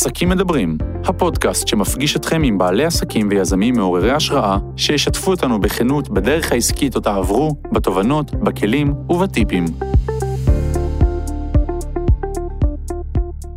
עסקים 0.00 0.28
מדברים, 0.28 0.78
הפודקאסט 1.04 1.68
שמפגיש 1.68 2.16
אתכם 2.16 2.42
עם 2.42 2.58
בעלי 2.58 2.84
עסקים 2.84 3.28
ויזמים 3.30 3.74
מעוררי 3.74 4.10
השראה, 4.10 4.58
שישתפו 4.76 5.30
אותנו 5.30 5.60
בכנות 5.60 6.08
בדרך 6.08 6.52
העסקית 6.52 6.96
אותה 6.96 7.14
עברו, 7.14 7.50
בתובנות, 7.72 8.34
בכלים 8.34 8.94
ובטיפים. 9.10 9.64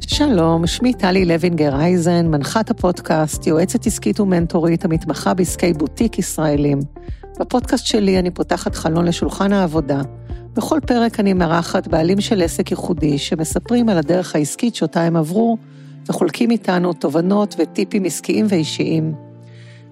שלום, 0.08 0.68
שמי 0.68 0.94
טלי 0.94 1.26
לוינגר 1.26 1.76
אייזן, 1.80 2.28
מנחת 2.28 2.72
הפודקאסט, 2.72 3.48
יועצת 3.48 3.86
עסקית 3.86 4.20
ומנטורית 4.20 4.86
המתמחה 4.86 5.34
בעסקי 5.34 5.74
בוטיק 5.74 6.20
ישראלים. 6.20 6.80
בפודקאסט 7.40 7.86
שלי 7.86 8.20
אני 8.20 8.32
פותחת 8.32 8.76
חלון 8.76 9.06
לשולחן 9.06 9.54
העבודה. 9.54 10.02
בכל 10.56 10.80
פרק 10.88 11.20
אני 11.20 11.34
מארחת 11.34 11.88
בעלים 11.88 12.22
של 12.22 12.42
עסק 12.42 12.72
ייחודי 12.72 13.18
שמספרים 13.18 13.90
על 13.90 13.98
הדרך 13.98 14.36
העסקית 14.36 14.76
שאותה 14.76 15.02
הם 15.02 15.16
עברו 15.16 15.58
וחולקים 16.10 16.52
איתנו 16.52 16.94
תובנות 16.94 17.56
וטיפים 17.60 18.06
עסקיים 18.06 18.46
ואישיים. 18.50 19.14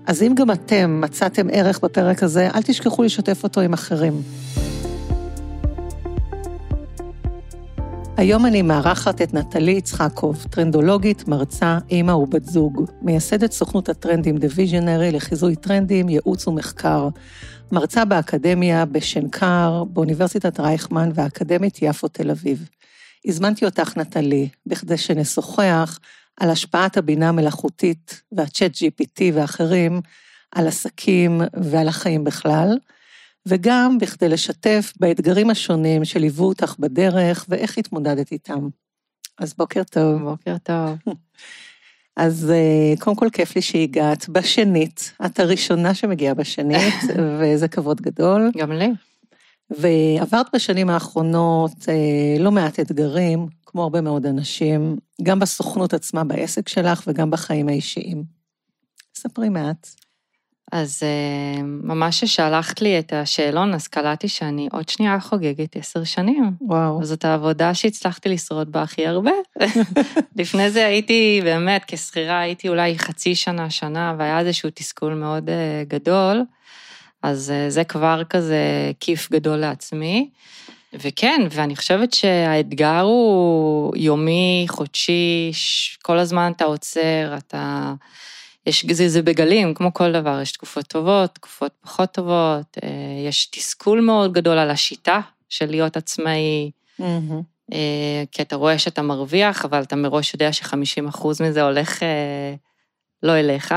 אז 0.06 0.24
אם 0.24 0.36
גם 0.36 0.52
אתם 0.52 1.02
מצאתם 1.02 1.48
ערך 1.52 1.80
בפרק 1.80 2.24
הזה, 2.24 2.50
אל 2.56 2.62
תשכחו 2.62 3.04
לשתף 3.04 3.44
אותו 3.44 3.62
עם 3.62 3.74
אחרים. 3.74 4.22
היום 8.18 8.46
אני 8.46 8.62
מארחת 8.62 9.22
את 9.22 9.34
נטלי 9.34 9.72
יצחקוב, 9.72 10.46
טרנדולוגית, 10.50 11.28
מרצה, 11.28 11.78
אימא 11.90 12.12
ובת 12.12 12.46
זוג, 12.46 12.86
מייסדת 13.02 13.52
סוכנות 13.52 13.90
הטרנדים 13.90 14.38
דיוויז'נרי 14.38 15.12
לחיזוי 15.12 15.56
טרנדים, 15.56 16.10
ייעוץ 16.10 16.48
ומחקר, 16.48 17.10
מרצה 17.72 18.06
באקדמיה 18.06 18.86
בשנקר, 18.86 19.84
באוניברסיטת 19.84 20.60
רייכמן 20.60 21.10
והאקדמית 21.14 21.82
יפו 21.82 22.08
תל 22.08 22.32
אביב. 22.32 22.70
הזמנתי 23.26 23.66
אותך, 23.66 23.98
נטלי, 23.98 24.50
בכדי 24.66 24.98
שנשוחח 24.98 26.00
על 26.38 26.50
השפעת 26.50 26.98
הבינה 26.98 27.30
המלאכותית 27.30 28.22
והצ'אט 28.32 28.72
GPT 28.76 29.22
ואחרים 29.34 30.02
על 30.52 30.68
עסקים 30.68 31.42
ועל 31.54 31.88
החיים 31.88 32.24
בכלל, 32.24 32.78
וגם 33.46 33.98
בכדי 33.98 34.30
לשתף 34.30 34.94
באתגרים 35.00 35.50
השונים 35.50 36.06
שליוו 36.06 36.46
אותך 36.46 36.76
בדרך 36.80 37.46
ואיך 37.50 37.78
התמודדת 37.78 38.32
איתם. 38.32 38.70
אז 39.40 39.54
בוקר 39.54 39.84
טוב. 39.84 40.22
בוקר 40.22 40.58
טוב. 40.64 40.98
אז 42.18 42.52
אה, 42.52 42.94
קודם 43.00 43.16
כל 43.16 43.28
כיף 43.34 43.56
לי 43.56 43.62
שהגעת 43.62 44.30
בשנית, 44.30 45.14
את 45.26 45.40
הראשונה 45.40 45.94
שמגיעה 45.94 46.34
בשנית, 46.34 46.94
וזה 47.40 47.68
כבוד 47.68 48.02
גדול. 48.02 48.52
גם 48.58 48.72
לי. 48.72 48.90
ועברת 49.78 50.46
בשנים 50.56 50.90
האחרונות 50.90 51.90
אה, 51.90 52.44
לא 52.44 52.52
מעט 52.52 52.80
אתגרים, 52.80 53.48
כמו 53.66 53.84
הרבה 53.84 54.02
מאוד 54.02 54.26
אנשים, 54.26 54.98
גם 55.24 55.40
בסוכנות 55.40 55.94
עצמה, 55.94 56.24
בעסק 56.24 56.70
שלך 56.70 57.04
וגם 57.08 57.32
בחיים 57.32 57.68
האישיים. 57.68 58.24
ספרי 59.16 59.50
מעט. 59.50 59.88
אז 60.72 61.00
אה, 61.04 61.64
ממש 61.64 62.24
כששלחת 62.24 62.82
לי 62.82 63.00
את 63.00 63.14
השאלון, 63.14 63.74
אז 63.74 63.88
קלטתי 63.88 64.28
שאני 64.28 64.68
עוד 64.72 64.90
שנייה 64.90 65.20
חוגגת 65.20 65.76
עשר 65.76 66.04
שנים. 66.04 66.52
וואו. 66.62 67.00
וזאת 67.00 67.26
העבודה 67.26 67.74
שהצלחתי 67.74 68.30
לשרוד 68.30 68.72
בה 68.72 68.82
הכי 68.82 69.08
הרבה. 69.08 69.32
לפני 70.36 70.72
זה 70.72 70.86
הייתי, 70.86 71.42
באמת, 71.44 71.84
כשכירה 71.88 72.40
הייתי 72.40 72.70
אולי 72.70 73.00
חצי 73.00 73.36
שנה, 73.36 73.70
שנה, 73.70 74.16
והיה 74.18 74.40
איזשהו 74.40 74.70
תסכול 74.74 75.14
מאוד 75.14 75.50
uh, 75.50 75.52
גדול. 75.88 76.44
אז 77.24 77.54
uh, 77.68 77.70
זה 77.70 77.84
כבר 77.84 78.22
כזה 78.30 78.92
כיף 79.00 79.32
גדול 79.32 79.58
לעצמי. 79.58 80.30
וכן, 80.94 81.42
ואני 81.52 81.76
חושבת 81.76 82.14
שהאתגר 82.14 83.00
הוא 83.00 83.98
יומי, 83.98 84.66
חודשי, 84.70 85.52
כל 86.02 86.20
הזמן 86.20 86.52
אתה 86.56 86.66
עוצר, 86.66 87.34
אתה... 87.38 87.94
יש, 88.66 88.86
זה, 88.92 89.10
זה 89.10 89.22
בגלים, 89.22 89.74
כמו 89.74 89.94
כל 89.94 90.12
דבר, 90.12 90.40
יש 90.42 90.52
תקופות 90.52 90.88
טובות, 90.88 91.36
תקופות 91.36 91.72
פחות 91.82 92.12
טובות, 92.12 92.78
אה, 92.84 92.90
יש 93.28 93.46
תסכול 93.46 94.02
מאוד 94.02 94.34
גדול 94.34 94.58
על 94.58 94.70
השיטה 94.70 95.20
של 95.50 95.70
להיות 95.70 95.98
עצמאי, 95.98 96.72
mm-hmm. 97.02 97.74
כי 98.32 98.42
אתה 98.42 98.56
רואה 98.56 98.80
שאתה 98.80 99.02
מרוויח, 99.02 99.66
אבל 99.66 99.82
אתה 99.82 99.96
מראש 99.96 100.34
יודע 100.34 100.54
ש-50% 100.54 101.28
מזה 101.44 101.64
הולך 101.64 102.04
אה, 102.04 102.54
לא 103.24 103.32
אליך, 103.40 103.76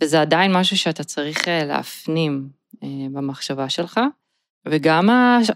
וזה 0.00 0.20
עדיין 0.20 0.52
משהו 0.52 0.78
שאתה 0.78 1.04
צריך 1.04 1.48
להפנים 1.48 2.57
במחשבה 2.82 3.68
שלך. 3.68 4.00
וגם 4.66 5.08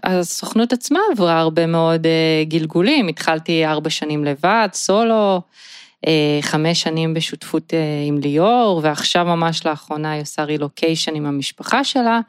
הסוכנות 0.03 0.73
עצמה 0.73 0.99
עברה 1.11 1.39
הרבה 1.39 1.65
מאוד 1.65 2.07
גלגולים, 2.43 3.07
התחלתי 3.07 3.65
ארבע 3.65 3.89
שנים 3.89 4.25
לבד, 4.25 4.69
סולו, 4.73 5.41
אה, 6.07 6.39
חמש 6.41 6.81
שנים 6.81 7.13
בשותפות 7.13 7.73
אה, 7.73 7.79
עם 8.07 8.17
ליאור, 8.17 8.79
ועכשיו 8.83 9.25
ממש 9.25 9.65
לאחרונה 9.65 10.11
היא 10.11 10.21
עושה 10.21 10.43
רילוקיישן 10.43 11.15
עם 11.15 11.25
המשפחה 11.25 11.83
שלה, 11.83 12.19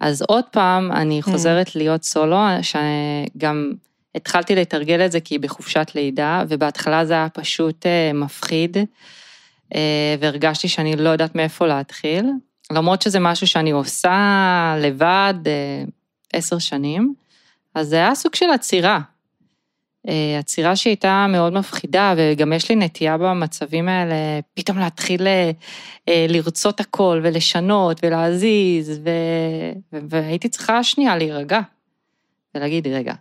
אז 0.00 0.22
עוד 0.22 0.44
פעם 0.44 0.92
אני 0.92 1.20
mm. 1.20 1.22
חוזרת 1.22 1.76
להיות 1.76 2.02
סולו, 2.02 2.38
שגם 2.62 3.72
התחלתי 4.14 4.54
לתרגל 4.54 5.00
את 5.00 5.12
זה 5.12 5.20
כי 5.20 5.34
היא 5.34 5.40
בחופשת 5.40 5.90
לידה, 5.94 6.44
ובהתחלה 6.48 7.04
זה 7.04 7.12
היה 7.12 7.28
פשוט 7.28 7.86
אה, 7.86 8.12
מפחיד, 8.14 8.76
והרגשתי 10.20 10.68
שאני 10.68 10.96
לא 10.96 11.08
יודעת 11.08 11.34
מאיפה 11.34 11.66
להתחיל, 11.66 12.26
למרות 12.72 13.02
שזה 13.02 13.20
משהו 13.20 13.46
שאני 13.46 13.70
עושה 13.70 14.74
לבד 14.80 15.34
עשר 16.32 16.58
שנים, 16.58 17.14
אז 17.74 17.88
זה 17.88 17.96
היה 17.96 18.14
סוג 18.14 18.34
של 18.34 18.50
עצירה, 18.50 19.00
אה, 20.08 20.38
עצירה 20.38 20.76
שהייתה 20.76 21.26
מאוד 21.28 21.52
מפחידה, 21.52 22.14
וגם 22.16 22.52
יש 22.52 22.68
לי 22.68 22.76
נטייה 22.76 23.18
במצבים 23.18 23.88
האלה, 23.88 24.14
פתאום 24.54 24.78
להתחיל 24.78 25.26
אה, 25.26 25.50
אה, 26.08 26.26
לרצות 26.28 26.80
הכל 26.80 27.20
ולשנות 27.24 28.00
ולהזיז, 28.02 29.00
ו... 29.04 29.10
והייתי 30.08 30.48
צריכה 30.48 30.84
שנייה 30.84 31.16
להירגע, 31.16 31.60
ולהגיד, 32.54 32.86
רגע, 32.86 33.14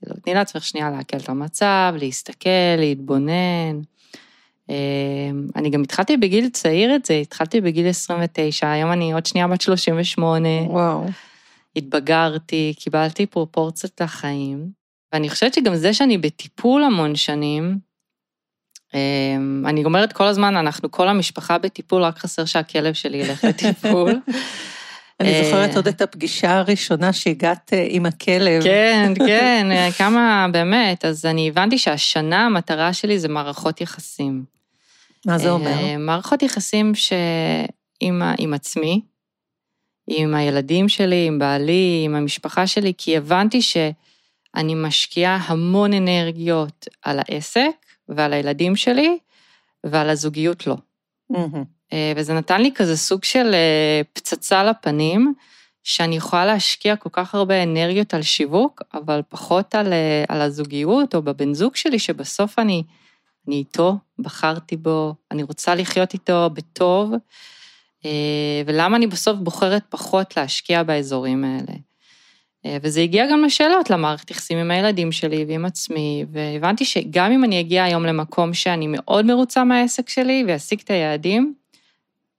כאילו, 0.00 0.16
תני 0.24 0.34
לעצמך 0.34 0.64
שנייה 0.64 0.90
לעכל 0.90 1.16
את 1.16 1.28
המצב, 1.28 1.94
להסתכל, 1.98 2.50
להתבונן. 2.78 3.80
אני 5.56 5.70
גם 5.70 5.82
התחלתי 5.82 6.16
בגיל 6.16 6.48
צעיר 6.48 6.94
את 6.94 7.06
זה, 7.06 7.14
התחלתי 7.14 7.60
בגיל 7.60 7.88
29, 7.88 8.72
היום 8.72 8.92
אני 8.92 9.12
עוד 9.12 9.26
שנייה 9.26 9.48
בת 9.48 9.60
38. 9.60 10.48
וואו. 10.66 11.04
התבגרתי, 11.76 12.74
קיבלתי 12.78 13.26
פרופורציות 13.26 14.00
לחיים. 14.00 14.68
ואני 15.12 15.30
חושבת 15.30 15.54
שגם 15.54 15.74
זה 15.74 15.94
שאני 15.94 16.18
בטיפול 16.18 16.84
המון 16.84 17.16
שנים, 17.16 17.78
אמ, 18.94 19.64
אני 19.66 19.84
אומרת 19.84 20.12
כל 20.12 20.26
הזמן, 20.26 20.56
אנחנו 20.56 20.90
כל 20.90 21.08
המשפחה 21.08 21.58
בטיפול, 21.58 22.02
רק 22.02 22.18
חסר 22.18 22.44
שהכלב 22.44 22.94
שלי 22.94 23.16
ילך 23.16 23.44
לטיפול. 23.48 24.20
אני 25.20 25.44
זוכרת 25.44 25.76
עוד 25.76 25.88
את 25.88 26.02
הפגישה 26.02 26.58
הראשונה 26.58 27.12
שהגעת 27.12 27.72
אה, 27.72 27.86
עם 27.88 28.06
הכלב. 28.06 28.62
כן, 28.62 29.12
כן, 29.28 29.68
אה, 29.70 29.88
כמה, 29.98 30.46
באמת, 30.52 31.04
אז 31.04 31.26
אני 31.26 31.48
הבנתי 31.48 31.78
שהשנה 31.78 32.46
המטרה 32.46 32.92
שלי 32.92 33.18
זה 33.18 33.28
מערכות 33.28 33.80
יחסים. 33.80 34.53
מה 35.26 35.38
זה 35.38 35.50
אומר? 35.50 35.70
אה, 35.70 35.96
מערכות 35.96 36.42
יחסים 36.42 36.94
שעם 36.94 38.22
עם 38.38 38.54
עצמי, 38.54 39.00
עם 40.06 40.34
הילדים 40.34 40.88
שלי, 40.88 41.26
עם 41.26 41.38
בעלי, 41.38 42.02
עם 42.04 42.14
המשפחה 42.14 42.66
שלי, 42.66 42.92
כי 42.98 43.16
הבנתי 43.16 43.62
ש... 43.62 43.76
אני 44.54 44.74
משקיעה 44.74 45.36
המון 45.36 45.92
אנרגיות 45.92 46.88
על 47.02 47.18
העסק 47.18 47.70
ועל 48.08 48.32
הילדים 48.32 48.76
שלי, 48.76 49.18
ועל 49.84 50.10
הזוגיות 50.10 50.66
לא. 50.66 50.76
Mm-hmm. 51.32 51.94
וזה 52.16 52.34
נתן 52.34 52.60
לי 52.60 52.70
כזה 52.74 52.96
סוג 52.96 53.24
של 53.24 53.54
אה, 53.54 54.00
פצצה 54.12 54.64
לפנים, 54.64 55.34
שאני 55.82 56.16
יכולה 56.16 56.46
להשקיע 56.46 56.96
כל 56.96 57.08
כך 57.12 57.34
הרבה 57.34 57.62
אנרגיות 57.62 58.14
על 58.14 58.22
שיווק, 58.22 58.82
אבל 58.94 59.20
פחות 59.28 59.74
על, 59.74 59.92
על 60.28 60.40
הזוגיות 60.40 61.14
או 61.14 61.22
בבן 61.22 61.54
זוג 61.54 61.76
שלי, 61.76 61.98
שבסוף 61.98 62.58
אני, 62.58 62.82
אני 63.48 63.56
איתו, 63.56 63.96
בחרתי 64.18 64.76
בו, 64.76 65.14
אני 65.30 65.42
רוצה 65.42 65.74
לחיות 65.74 66.14
איתו 66.14 66.50
בטוב, 66.52 67.12
ולמה 68.66 68.96
אני 68.96 69.06
בסוף 69.06 69.38
בוחרת 69.38 69.82
פחות 69.88 70.36
להשקיע 70.36 70.82
באזורים 70.82 71.44
האלה. 71.44 71.74
אה, 72.66 72.76
וזה 72.82 73.00
הגיע 73.00 73.26
גם 73.30 73.44
לשאלות 73.44 73.90
למערכת 73.90 74.30
יחסים 74.30 74.58
עם 74.58 74.70
הילדים 74.70 75.12
שלי 75.12 75.44
ועם 75.48 75.64
עצמי, 75.64 76.24
והבנתי 76.32 76.84
שגם 76.84 77.32
אם 77.32 77.44
אני 77.44 77.60
אגיע 77.60 77.84
היום 77.84 78.06
למקום 78.06 78.54
שאני 78.54 78.86
מאוד 78.88 79.26
מרוצה 79.26 79.64
מהעסק 79.64 80.08
שלי 80.08 80.44
ואשיג 80.48 80.80
את 80.84 80.90
היעדים, 80.90 81.54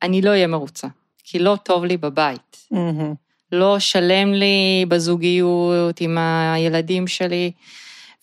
אני 0.02 0.22
לא 0.22 0.30
אהיה 0.30 0.48
מרוצה, 0.48 0.88
כי 1.24 1.40
לא 1.40 1.58
טוב 1.64 1.86
לי 1.86 1.98
בבית. 1.98 2.68
Mm-hmm. 2.74 3.16
לא 3.52 3.80
שלם 3.80 4.34
לי 4.34 4.86
בזוגיות 4.88 6.02
עם 6.02 6.18
הילדים 6.18 7.08
שלי, 7.08 7.52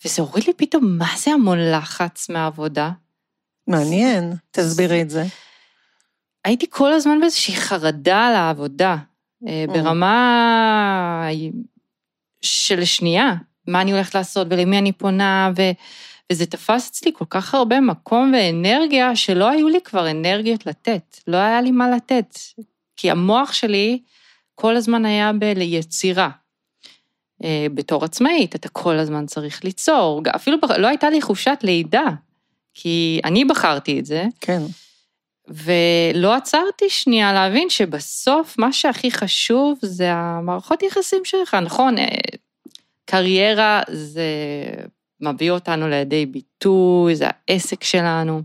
וזה 0.05 0.21
הוריד 0.21 0.43
לי 0.47 0.53
פתאום, 0.53 0.97
מה 0.97 1.09
זה 1.17 1.31
המון 1.31 1.57
לחץ 1.71 2.29
מהעבודה? 2.29 2.91
מעניין, 3.67 4.33
תסבירי 4.51 5.01
את 5.01 5.09
זה. 5.09 5.23
הייתי 6.45 6.65
כל 6.69 6.93
הזמן 6.93 7.19
באיזושהי 7.19 7.55
חרדה 7.55 8.27
על 8.27 8.35
העבודה, 8.35 8.97
אה, 9.47 9.65
ברמה 9.67 11.27
של 12.41 12.85
שנייה, 12.85 13.33
מה 13.67 13.81
אני 13.81 13.91
הולכת 13.91 14.15
לעשות 14.15 14.47
ולמי 14.49 14.77
אני 14.77 14.91
פונה, 14.91 15.51
ו, 15.57 15.61
וזה 16.31 16.45
תפס 16.45 16.89
אצלי 16.89 17.11
כל 17.13 17.25
כך 17.29 17.55
הרבה 17.55 17.79
מקום 17.79 18.33
ואנרגיה, 18.33 19.15
שלא 19.15 19.49
היו 19.49 19.69
לי 19.69 19.81
כבר 19.81 20.11
אנרגיות 20.11 20.65
לתת, 20.65 21.17
לא 21.27 21.37
היה 21.37 21.61
לי 21.61 21.71
מה 21.71 21.89
לתת. 21.89 22.37
כי 22.95 23.11
המוח 23.11 23.53
שלי 23.53 23.99
כל 24.55 24.75
הזמן 24.75 25.05
היה 25.05 25.31
ביצירה. 25.33 26.29
אה, 27.43 27.67
בתור 27.73 28.05
עצמאית, 28.05 28.55
אתה 28.55 28.69
כל 28.69 28.99
הזמן 28.99 29.25
צריך 29.25 29.63
ליצור, 29.63 30.21
אפילו 30.35 30.57
לא 30.77 30.87
הייתה 30.87 31.09
לי 31.09 31.21
חופשת 31.21 31.57
לידה, 31.63 32.05
כי 32.73 33.21
אני 33.25 33.45
בחרתי 33.45 33.99
את 33.99 34.05
זה. 34.05 34.25
כן. 34.41 34.61
ולא 35.47 36.33
עצרתי 36.35 36.89
שנייה 36.89 37.33
להבין 37.33 37.69
שבסוף 37.69 38.57
מה 38.57 38.73
שהכי 38.73 39.11
חשוב 39.11 39.79
זה 39.81 40.13
המערכות 40.13 40.83
יחסים 40.83 41.25
שלך, 41.25 41.53
נכון, 41.53 41.97
אה, 41.97 42.05
קריירה 43.05 43.81
זה 43.91 44.23
מביא 45.21 45.51
אותנו 45.51 45.87
לידי 45.89 46.25
ביטוי, 46.25 47.15
זה 47.15 47.25
העסק 47.27 47.83
שלנו, 47.83 48.41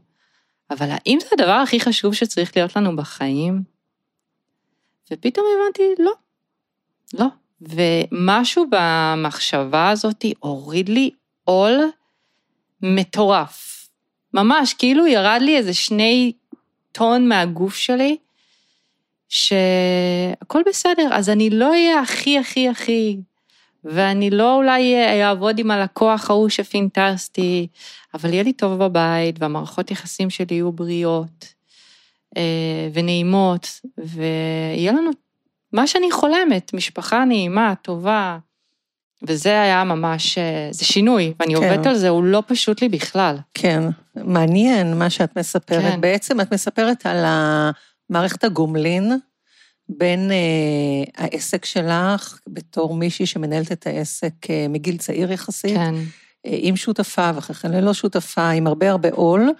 אבל 0.71 0.87
האם 0.91 1.19
זה 1.21 1.27
הדבר 1.33 1.53
הכי 1.53 1.81
חשוב 1.81 2.15
שצריך 2.15 2.57
להיות 2.57 2.77
לנו 2.77 2.97
בחיים? 2.97 3.63
ופתאום 5.13 5.47
הבנתי, 5.57 6.03
לא, 6.03 6.13
לא. 7.15 7.27
ומשהו 7.61 8.65
במחשבה 8.71 9.91
הזאת 9.91 10.25
הוריד 10.39 10.89
לי 10.89 11.11
עול 11.45 11.81
מטורף. 12.83 13.89
ממש, 14.35 14.75
כאילו 14.75 15.07
ירד 15.07 15.39
לי 15.43 15.57
איזה 15.57 15.75
שני 15.75 16.33
טון 16.93 17.29
מהגוף 17.29 17.75
שלי, 17.75 18.17
שהכל 19.29 20.63
בסדר, 20.67 21.09
אז 21.13 21.29
אני 21.29 21.51
לא 21.51 21.71
אהיה 21.71 22.01
הכי 22.01 22.39
הכי 22.39 22.69
הכי, 22.69 23.17
ואני 23.85 24.31
לא 24.31 24.55
אולי 24.55 24.95
אעבוד 25.25 25.59
עם 25.59 25.71
הלקוח 25.71 26.31
ההוא 26.31 26.49
שפינטסתי, 26.49 27.67
אבל 28.15 28.33
יהיה 28.33 28.43
לי 28.43 28.53
טוב 28.53 28.85
בבית, 28.85 29.37
והמערכות 29.39 29.91
יחסים 29.91 30.31
שלי 30.31 30.55
יהיו 30.55 30.73
בריאות 30.73 31.55
אה, 32.37 32.89
ונעימות, 32.93 33.81
ויהיה 33.99 34.93
לנו 34.93 35.11
מה 35.73 35.87
שאני 35.87 36.11
חולמת, 36.11 36.75
משפחה 36.75 37.25
נעימה, 37.25 37.75
טובה. 37.83 38.39
וזה 39.23 39.61
היה 39.61 39.85
ממש, 39.85 40.39
אה, 40.39 40.69
זה 40.71 40.85
שינוי, 40.85 41.33
ואני 41.41 41.55
כן. 41.55 41.63
עובדת 41.63 41.87
על 41.87 41.95
זה, 41.95 42.09
הוא 42.09 42.25
לא 42.25 42.43
פשוט 42.47 42.83
לי 42.83 42.89
בכלל. 42.89 43.37
כן, 43.55 43.83
מעניין 44.17 44.99
מה 44.99 45.11
שאת 45.11 45.39
מספרת. 45.39 45.93
כן. 45.93 46.01
בעצם 46.01 46.41
את 46.41 46.53
מספרת 46.53 47.07
על 47.07 47.25
מערכת 48.11 48.45
הגומלין 48.45 49.13
בין 49.89 50.31
אה, 50.31 51.25
העסק 51.25 51.65
שלך, 51.65 52.39
בתור 52.49 52.95
מישהי 52.95 53.27
שמנהלת 53.27 53.73
את 53.73 53.87
העסק 53.87 54.51
אה, 54.51 54.67
מגיל 54.69 54.97
צעיר 54.97 55.33
יחסית, 55.33 55.77
כן. 55.77 55.95
אה, 56.47 56.59
עם 56.61 56.77
שותפה 56.77 57.31
ואחרי 57.35 57.57
כן 57.57 57.71
ללא 57.71 57.95
שותפה, 57.95 58.51
עם 58.51 58.67
הרבה 58.67 58.91
הרבה 58.91 59.09
עול, 59.13 59.51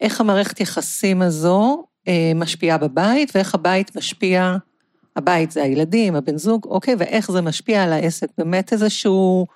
איך 0.00 0.20
המערכת 0.20 0.60
יחסים 0.60 1.22
הזו 1.22 1.84
אה, 2.08 2.32
משפיעה 2.34 2.78
בבית, 2.78 3.32
ואיך 3.34 3.54
הבית 3.54 3.96
משפיע 3.96 4.56
הבית 5.16 5.50
זה 5.50 5.62
הילדים, 5.62 6.14
הבן 6.14 6.38
זוג, 6.38 6.64
אוקיי, 6.64 6.94
ואיך 6.98 7.30
זה 7.30 7.40
משפיע 7.40 7.82
על 7.82 7.92
העסק. 7.92 8.26
באמת 8.38 8.72
איזשהו, 8.72 9.46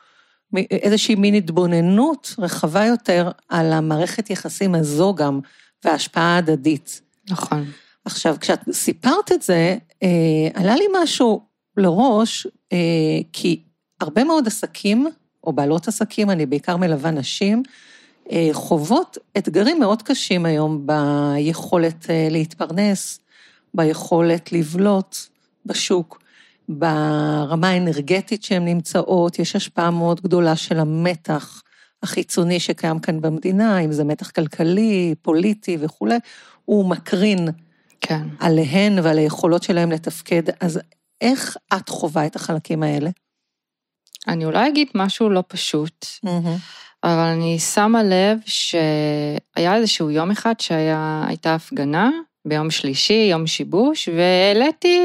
איזושהי 0.70 1.14
מין 1.14 1.34
התבוננות 1.34 2.34
רחבה 2.38 2.84
יותר 2.84 3.30
על 3.48 3.72
המערכת 3.72 4.30
יחסים 4.30 4.74
הזו 4.74 5.14
גם, 5.14 5.40
וההשפעה 5.84 6.34
ההדדית. 6.34 7.00
נכון. 7.30 7.64
עכשיו, 8.04 8.36
כשאת 8.40 8.60
סיפרת 8.72 9.32
את 9.32 9.42
זה, 9.42 9.76
אה, 10.02 10.48
עלה 10.54 10.76
לי 10.76 10.84
משהו 11.02 11.40
לראש, 11.76 12.46
אה, 12.72 12.78
כי 13.32 13.62
הרבה 14.00 14.24
מאוד 14.24 14.46
עסקים, 14.46 15.06
או 15.44 15.52
בעלות 15.52 15.88
עסקים, 15.88 16.30
אני 16.30 16.46
בעיקר 16.46 16.76
מלווה 16.76 17.10
נשים, 17.10 17.62
אה, 18.32 18.48
חוות 18.52 19.18
אתגרים 19.38 19.80
מאוד 19.80 20.02
קשים 20.02 20.46
היום 20.46 20.86
ביכולת 20.86 22.10
אה, 22.10 22.28
להתפרנס, 22.30 23.20
ביכולת 23.74 24.52
לבלוט, 24.52 25.16
בשוק, 25.66 26.22
ברמה 26.68 27.68
האנרגטית 27.68 28.42
שהן 28.42 28.64
נמצאות, 28.64 29.38
יש 29.38 29.56
השפעה 29.56 29.90
מאוד 29.90 30.20
גדולה 30.20 30.56
של 30.56 30.78
המתח 30.78 31.62
החיצוני 32.02 32.60
שקיים 32.60 32.98
כאן 32.98 33.20
במדינה, 33.20 33.78
אם 33.78 33.92
זה 33.92 34.04
מתח 34.04 34.30
כלכלי, 34.30 35.14
פוליטי 35.22 35.76
וכולי, 35.80 36.16
הוא 36.64 36.90
מקרין 36.90 37.48
כן. 38.00 38.22
עליהן 38.40 38.98
ועל 39.02 39.18
היכולות 39.18 39.62
שלהן 39.62 39.92
לתפקד. 39.92 40.42
אז 40.60 40.80
איך 41.20 41.56
את 41.76 41.88
חווה 41.88 42.26
את 42.26 42.36
החלקים 42.36 42.82
האלה? 42.82 43.10
אני 44.28 44.44
אולי 44.44 44.68
אגיד 44.68 44.88
משהו 44.94 45.30
לא 45.30 45.42
פשוט, 45.48 46.04
mm-hmm. 46.04 46.28
אבל 47.04 47.28
אני 47.34 47.58
שמה 47.58 48.02
לב 48.02 48.38
שהיה 48.46 49.74
איזשהו 49.76 50.10
יום 50.10 50.30
אחד 50.30 50.54
שהייתה 50.60 51.54
הפגנה, 51.54 52.10
ביום 52.44 52.70
שלישי, 52.70 53.28
יום 53.30 53.46
שיבוש, 53.46 54.08
והעליתי 54.08 54.98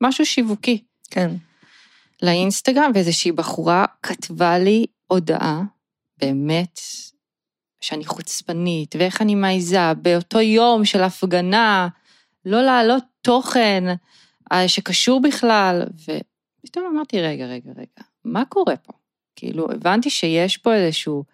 משהו 0.00 0.26
שיווקי. 0.26 0.82
כן. 1.10 1.30
לאינסטגרם, 2.22 2.90
ואיזושהי 2.94 3.32
בחורה 3.32 3.84
כתבה 4.02 4.58
לי 4.58 4.86
הודעה, 5.06 5.62
באמת, 6.18 6.80
שאני 7.80 8.04
חוצפנית, 8.04 8.96
ואיך 8.98 9.22
אני 9.22 9.34
מעיזה 9.34 9.94
באותו 9.94 10.40
יום 10.40 10.84
של 10.84 11.02
הפגנה, 11.02 11.88
לא 12.44 12.62
להעלות 12.62 13.04
תוכן 13.22 13.84
אה, 14.52 14.68
שקשור 14.68 15.22
בכלל, 15.22 15.82
ופתאום 15.94 16.86
אמרתי, 16.86 17.20
רגע, 17.20 17.46
רגע, 17.46 17.70
רגע, 17.76 18.02
מה 18.24 18.44
קורה 18.44 18.76
פה? 18.76 18.92
כאילו, 19.36 19.70
הבנתי 19.72 20.10
שיש 20.10 20.56
פה 20.56 20.74
איזשהו 20.74 21.24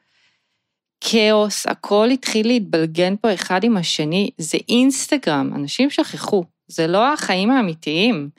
כאוס, 1.00 1.66
הכל 1.66 2.08
התחיל 2.12 2.46
להתבלגן 2.46 3.16
פה 3.16 3.34
אחד 3.34 3.64
עם 3.64 3.76
השני, 3.76 4.30
זה 4.38 4.58
אינסטגרם, 4.69 5.52
אנשים 5.54 5.90
שכחו, 5.90 6.44
זה 6.68 6.86
לא 6.86 7.12
החיים 7.12 7.50
האמיתיים. 7.50 8.30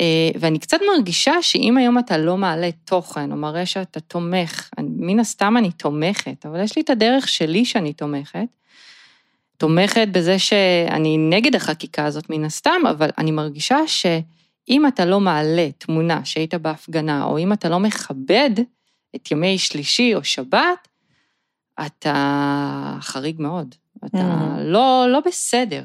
אה, 0.00 0.30
ואני 0.40 0.58
קצת 0.58 0.78
מרגישה 0.94 1.42
שאם 1.42 1.76
היום 1.76 1.98
אתה 1.98 2.18
לא 2.18 2.36
מעלה 2.36 2.70
תוכן, 2.84 3.32
או 3.32 3.36
מראה 3.36 3.66
שאתה 3.66 4.00
תומך, 4.00 4.70
מן 4.78 5.20
הסתם 5.20 5.56
אני 5.56 5.72
תומכת, 5.72 6.46
אבל 6.46 6.62
יש 6.62 6.76
לי 6.76 6.82
את 6.82 6.90
הדרך 6.90 7.28
שלי 7.28 7.64
שאני 7.64 7.92
תומכת. 7.92 8.46
תומכת 9.56 10.08
בזה 10.12 10.38
שאני 10.38 11.18
נגד 11.18 11.54
החקיקה 11.54 12.04
הזאת 12.04 12.30
מן 12.30 12.44
הסתם, 12.44 12.82
אבל 12.90 13.10
אני 13.18 13.30
מרגישה 13.30 13.78
שאם 13.86 14.86
אתה 14.86 15.04
לא 15.04 15.20
מעלה 15.20 15.68
תמונה 15.78 16.24
שהיית 16.24 16.54
בהפגנה, 16.54 17.24
או 17.24 17.38
אם 17.38 17.52
אתה 17.52 17.68
לא 17.68 17.80
מכבד 17.80 18.50
את 19.16 19.30
ימי 19.30 19.58
שלישי 19.58 20.14
או 20.14 20.24
שבת, 20.24 20.88
אתה 21.86 22.96
חריג 23.00 23.40
מאוד. 23.40 23.74
אתה 24.06 24.18
mm. 24.18 24.60
לא, 24.60 25.06
לא 25.08 25.20
בסדר. 25.26 25.84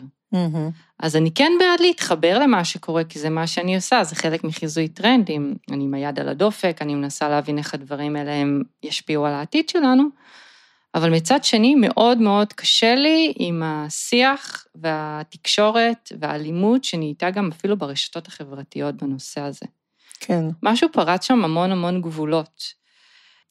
אז 1.00 1.16
אני 1.16 1.32
כן 1.32 1.52
בעד 1.60 1.80
להתחבר 1.80 2.40
למה 2.40 2.66
שקורה, 2.66 3.04
כי 3.04 3.20
זה 3.20 3.30
מה 3.30 3.48
שאני 3.48 3.76
עושה, 3.76 4.04
זה 4.04 4.16
חלק 4.16 4.44
מחיזוי 4.44 4.88
טרנדים. 4.88 5.56
אני 5.72 5.84
עם 5.84 5.94
היד 5.94 6.20
על 6.20 6.30
הדופק, 6.30 6.78
אני 6.82 6.96
מנסה 6.96 7.30
להבין 7.30 7.58
איך 7.58 7.74
הדברים 7.74 8.16
האלה 8.16 8.34
הם 8.34 8.64
ישפיעו 8.84 9.26
על 9.26 9.34
העתיד 9.34 9.70
שלנו, 9.70 10.04
אבל 10.96 11.10
מצד 11.10 11.44
שני, 11.44 11.76
מאוד 11.76 12.18
מאוד 12.18 12.54
קשה 12.54 12.96
לי 12.96 13.34
עם 13.36 13.64
השיח 13.66 14.66
והתקשורת 14.76 16.12
והאלימות 16.20 16.84
שנהייתה 16.84 17.30
גם 17.30 17.50
אפילו 17.52 17.78
ברשתות 17.78 18.28
החברתיות 18.28 18.96
בנושא 18.96 19.42
הזה. 19.42 19.66
כן. 20.20 20.46
משהו 20.64 20.90
פרץ 20.92 21.28
שם 21.28 21.44
המון 21.44 21.72
המון 21.72 22.02
גבולות. 22.02 22.86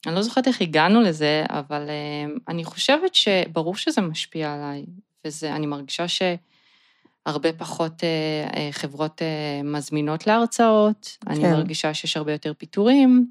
אני 0.07 0.15
לא 0.15 0.21
זוכרת 0.21 0.47
איך 0.47 0.61
הגענו 0.61 1.01
לזה, 1.01 1.43
אבל 1.49 1.89
אה, 1.89 2.33
אני 2.47 2.63
חושבת 2.63 3.15
שברור 3.15 3.75
שזה 3.75 4.01
משפיע 4.01 4.53
עליי, 4.53 4.85
ואני 5.25 5.65
מרגישה 5.65 6.07
ש... 6.07 6.21
הרבה 7.25 7.53
פחות 7.53 8.03
אה, 8.03 8.59
אה, 8.59 8.69
חברות 8.71 9.21
אה, 9.21 9.63
מזמינות 9.63 10.27
להרצאות, 10.27 11.17
כן. 11.25 11.31
אני 11.31 11.51
מרגישה 11.51 11.93
שיש 11.93 12.17
הרבה 12.17 12.31
יותר 12.31 12.53
פיטורים, 12.57 13.27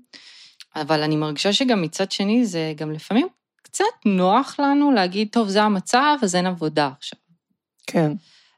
אבל 0.77 1.03
אני 1.03 1.17
מרגישה 1.17 1.53
שגם 1.53 1.83
מצד 1.83 2.13
שני 2.13 2.47
זה 2.47 2.73
גם 2.77 2.93
לפעמים 2.93 3.27
קצת 3.63 3.85
נוח 4.05 4.57
לנו 4.59 4.93
להגיד, 4.93 5.29
טוב, 5.33 5.49
זה 5.49 5.63
המצב, 5.63 6.17
אז 6.23 6.35
אין 6.35 6.47
עבודה 6.47 6.91
עכשיו. 6.99 7.19
כן. 7.87 8.13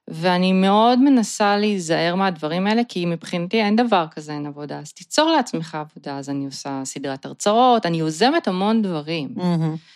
ואני 0.09 0.52
מאוד 0.52 0.99
מנסה 0.99 1.57
להיזהר 1.57 2.14
מהדברים 2.14 2.66
האלה, 2.66 2.83
כי 2.88 3.07
מבחינתי 3.07 3.62
אין 3.62 3.76
דבר 3.76 4.07
כזה 4.11 4.33
אין 4.33 4.47
עבודה, 4.47 4.78
אז 4.78 4.93
תיצור 4.93 5.31
לעצמך 5.31 5.75
עבודה, 5.75 6.19
אז 6.19 6.31
אני 6.31 6.47
עושה 6.47 6.83
סדרת 6.85 7.26
הרצאות, 7.26 7.87
אני 7.87 7.97
יוזמת 7.97 8.49
המון 8.49 8.83
דברים. 8.83 9.35
Mm-hmm. 9.37 9.95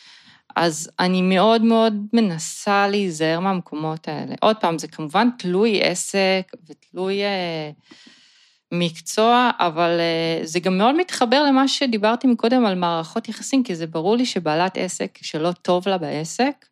אז 0.61 0.90
אני 0.99 1.23
מאוד 1.23 1.62
מאוד 1.62 1.95
מנסה 2.12 2.88
להיזהר 2.88 3.40
מהמקומות 3.40 4.09
האלה. 4.09 4.35
עוד 4.40 4.57
פעם, 4.57 4.79
זה 4.79 4.88
כמובן 4.88 5.29
תלוי 5.38 5.83
עסק 5.83 6.52
ותלוי 6.67 7.23
אה, 7.25 7.71
מקצוע, 8.73 9.50
אבל 9.59 10.00
אה, 10.00 10.47
זה 10.47 10.61
גם 10.61 10.79
מאוד 10.79 10.97
מתחבר 10.97 11.43
למה 11.43 11.69
שדיברתי 11.69 12.26
מקודם 12.26 12.67
על 12.67 12.75
מערכות 12.75 13.29
יחסים, 13.29 13.62
כי 13.62 13.75
זה 13.75 13.87
ברור 13.87 14.17
לי 14.17 14.26
שבעלת 14.26 14.79
עסק 14.79 15.19
שלא 15.23 15.52
טוב 15.52 15.88
לה 15.88 15.99
בעסק, 15.99 16.67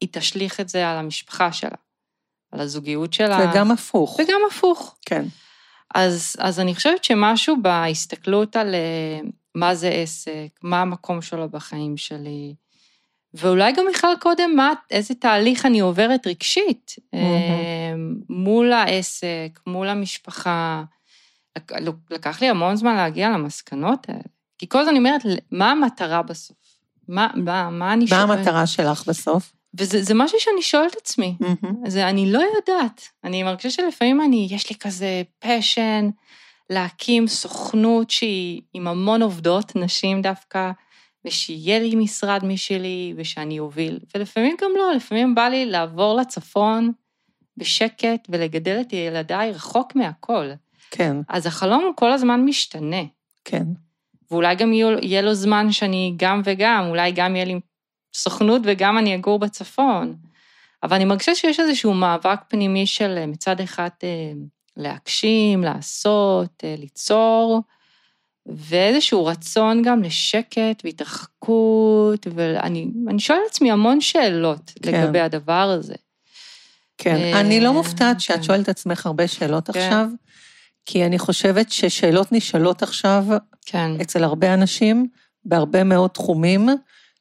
היא 0.00 0.08
תשליך 0.12 0.60
את 0.60 0.68
זה 0.68 0.88
על 0.88 0.96
המשפחה 0.96 1.52
שלה, 1.52 1.78
על 2.52 2.60
הזוגיות 2.60 3.12
שלה. 3.12 3.50
וגם 3.50 3.70
הפוך. 3.70 4.20
וגם 4.20 4.40
הפוך. 4.50 4.96
כן. 5.06 5.24
אז, 5.94 6.36
אז 6.38 6.60
אני 6.60 6.74
חושבת 6.74 7.04
שמשהו 7.04 7.56
בהסתכלות 7.62 8.56
על 8.56 8.74
אה, 8.74 9.20
מה 9.54 9.74
זה 9.74 9.88
עסק, 9.88 10.48
מה 10.62 10.80
המקום 10.80 11.22
שלו 11.22 11.48
בחיים 11.48 11.96
שלי, 11.96 12.54
ואולי 13.34 13.72
גם 13.72 13.84
בכלל 13.94 14.14
קודם, 14.20 14.50
מה, 14.56 14.72
איזה 14.90 15.14
תהליך 15.14 15.66
אני 15.66 15.80
עוברת 15.80 16.26
רגשית. 16.26 16.94
אה, 17.14 17.20
מול 18.28 18.72
העסק, 18.72 19.60
מול 19.66 19.88
המשפחה. 19.88 20.82
לק- 21.58 21.72
לקח 22.10 22.40
לי 22.42 22.48
המון 22.48 22.76
זמן 22.76 22.96
להגיע 22.96 23.28
למסקנות 23.30 24.08
האלה. 24.08 24.20
כי 24.58 24.68
כל 24.68 24.78
הזמן 24.78 24.90
אני 24.90 24.98
אומרת, 24.98 25.22
מה 25.50 25.70
המטרה 25.70 26.22
בסוף? 26.22 26.56
מה, 27.08 27.28
מה, 27.34 27.70
מה 27.70 27.92
אני 27.92 28.04
מה 28.04 28.08
שואלת? 28.08 28.30
המטרה 28.30 28.66
שלך 28.66 29.08
בסוף? 29.08 29.52
וזה 29.78 30.02
זה 30.02 30.14
משהו 30.14 30.38
שאני 30.40 30.62
שואלת 30.62 30.92
את 30.92 30.98
עצמי. 30.98 31.34
מהמם. 31.40 31.74
זה 31.86 32.08
אני 32.08 32.32
לא 32.32 32.42
יודעת. 32.56 33.08
אני 33.24 33.42
מרגישה 33.42 33.70
שלפעמים 33.70 34.20
אני, 34.20 34.48
יש 34.50 34.70
לי 34.70 34.76
כזה 34.76 35.22
פשן 35.38 36.10
להקים 36.70 37.28
סוכנות 37.28 38.10
שהיא 38.10 38.62
עם 38.74 38.88
המון 38.88 39.22
עובדות, 39.22 39.76
נשים 39.76 40.22
דווקא, 40.22 40.70
ושיהיה 41.24 41.78
לי 41.78 41.94
משרד 41.94 42.44
משלי, 42.44 43.14
ושאני 43.16 43.58
אוביל. 43.58 43.98
ולפעמים 44.14 44.56
גם 44.62 44.70
לא, 44.76 44.92
לפעמים 44.96 45.34
בא 45.34 45.48
לי 45.48 45.66
לעבור 45.66 46.16
לצפון 46.16 46.92
בשקט 47.56 48.28
ולגדל 48.28 48.80
את 48.80 48.92
ילדיי 48.92 49.52
רחוק 49.52 49.96
מהכל. 49.96 50.50
כן, 50.90 51.16
אז 51.28 51.46
החלום 51.46 51.84
הוא 51.84 51.92
כל 51.96 52.12
הזמן 52.12 52.44
משתנה. 52.44 53.02
כן. 53.44 53.64
ואולי 54.30 54.54
גם 54.54 54.72
יהיה 54.72 55.22
לו 55.22 55.34
זמן 55.34 55.72
שאני 55.72 56.14
גם 56.16 56.42
וגם, 56.44 56.86
אולי 56.88 57.12
גם 57.12 57.36
יהיה 57.36 57.44
לי 57.44 57.60
סוכנות 58.14 58.62
וגם 58.64 58.98
אני 58.98 59.14
אגור 59.14 59.38
בצפון. 59.38 60.14
אבל 60.82 60.96
אני 60.96 61.04
מרגישה 61.04 61.34
שיש 61.34 61.60
איזשהו 61.60 61.94
מאבק 61.94 62.38
פנימי 62.48 62.86
של 62.86 63.14
אה, 63.18 63.26
מצד 63.26 63.60
אחד 63.60 63.88
אה, 64.04 64.32
להגשים, 64.76 65.62
לעשות, 65.62 66.64
אה, 66.64 66.74
ליצור, 66.78 67.60
ואיזשהו 68.46 69.26
רצון 69.26 69.82
גם 69.82 70.02
לשקט 70.02 70.82
והתרחקות, 70.84 72.26
ואני 72.34 72.90
אני 73.08 73.18
שואלת 73.18 73.42
עצמי 73.50 73.70
המון 73.70 74.00
שאלות 74.00 74.72
כן. 74.82 75.04
לגבי 75.04 75.20
הדבר 75.20 75.76
הזה. 75.78 75.94
כן, 76.98 77.16
אה, 77.16 77.40
אני 77.40 77.60
לא 77.60 77.72
מופתעת 77.72 78.20
שאת 78.20 78.36
כן. 78.36 78.42
שואלת 78.42 78.68
עצמך 78.68 79.06
הרבה 79.06 79.28
שאלות 79.28 79.70
כן. 79.70 79.80
עכשיו, 79.80 80.08
כי 80.86 81.06
אני 81.06 81.18
חושבת 81.18 81.72
ששאלות 81.72 82.32
נשאלות 82.32 82.82
עכשיו 82.82 83.24
כן, 83.66 83.90
אצל 84.00 84.24
הרבה 84.24 84.54
אנשים, 84.54 85.08
בהרבה 85.44 85.84
מאוד 85.84 86.10
תחומים 86.10 86.68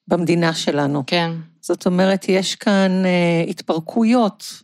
במדינה 0.08 0.54
שלנו. 0.54 1.04
כן, 1.08 1.32
זאת 1.62 1.86
אומרת, 1.86 2.26
יש 2.30 2.56
כאן 2.56 3.06
אה, 3.06 3.44
התפרקויות 3.50 4.62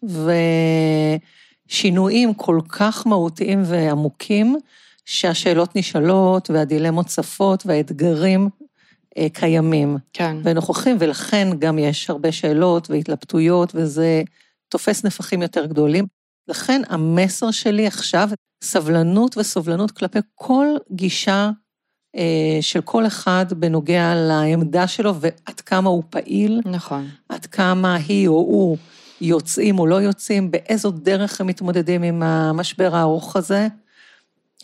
ושינויים 1.70 2.34
כל 2.34 2.60
כך 2.70 3.08
מהותיים 3.08 3.62
ועמוקים, 3.66 4.56
שהשאלות 5.06 5.76
נשאלות 5.76 6.50
והדילמות 6.50 7.06
צפות 7.06 7.66
והאתגרים 7.66 8.50
אה, 9.18 9.28
קיימים 9.34 9.98
כן, 10.14 10.38
ונוכחים, 10.44 10.98
ולכן 11.00 11.48
גם 11.60 11.80
יש 11.80 12.10
הרבה 12.10 12.32
שאלות 12.32 12.90
והתלבטויות, 12.90 13.72
וזה 13.76 14.22
תופס 14.70 15.04
נפחים 15.06 15.42
יותר 15.42 15.66
גדולים. 15.66 16.06
לכן 16.48 16.82
המסר 16.90 17.52
שלי 17.52 17.88
עכשיו, 17.88 18.30
סבלנות 18.64 19.38
וסובלנות 19.38 19.92
כלפי 19.92 20.20
כל 20.36 20.68
גישה 20.92 21.50
אה, 22.16 22.58
של 22.62 22.82
כל 22.82 23.08
אחד 23.08 23.46
בנוגע 23.50 24.14
לעמדה 24.16 24.88
שלו 24.88 25.16
ועד 25.16 25.60
כמה 25.60 25.90
הוא 25.90 26.04
פעיל, 26.10 26.62
נכון, 26.66 27.08
עד 27.30 27.46
כמה 27.46 27.96
היא 27.96 28.28
או 28.28 28.34
הוא 28.34 28.78
יוצאים 29.22 29.80
או 29.80 29.88
לא 29.88 29.96
יוצאים, 29.96 30.52
באיזו 30.52 30.92
דרך 30.92 31.42
הם 31.42 31.48
מתמודדים 31.48 32.04
עם 32.04 32.24
המשבר 32.24 32.96
הארוך 32.96 33.36
הזה. 33.36 33.68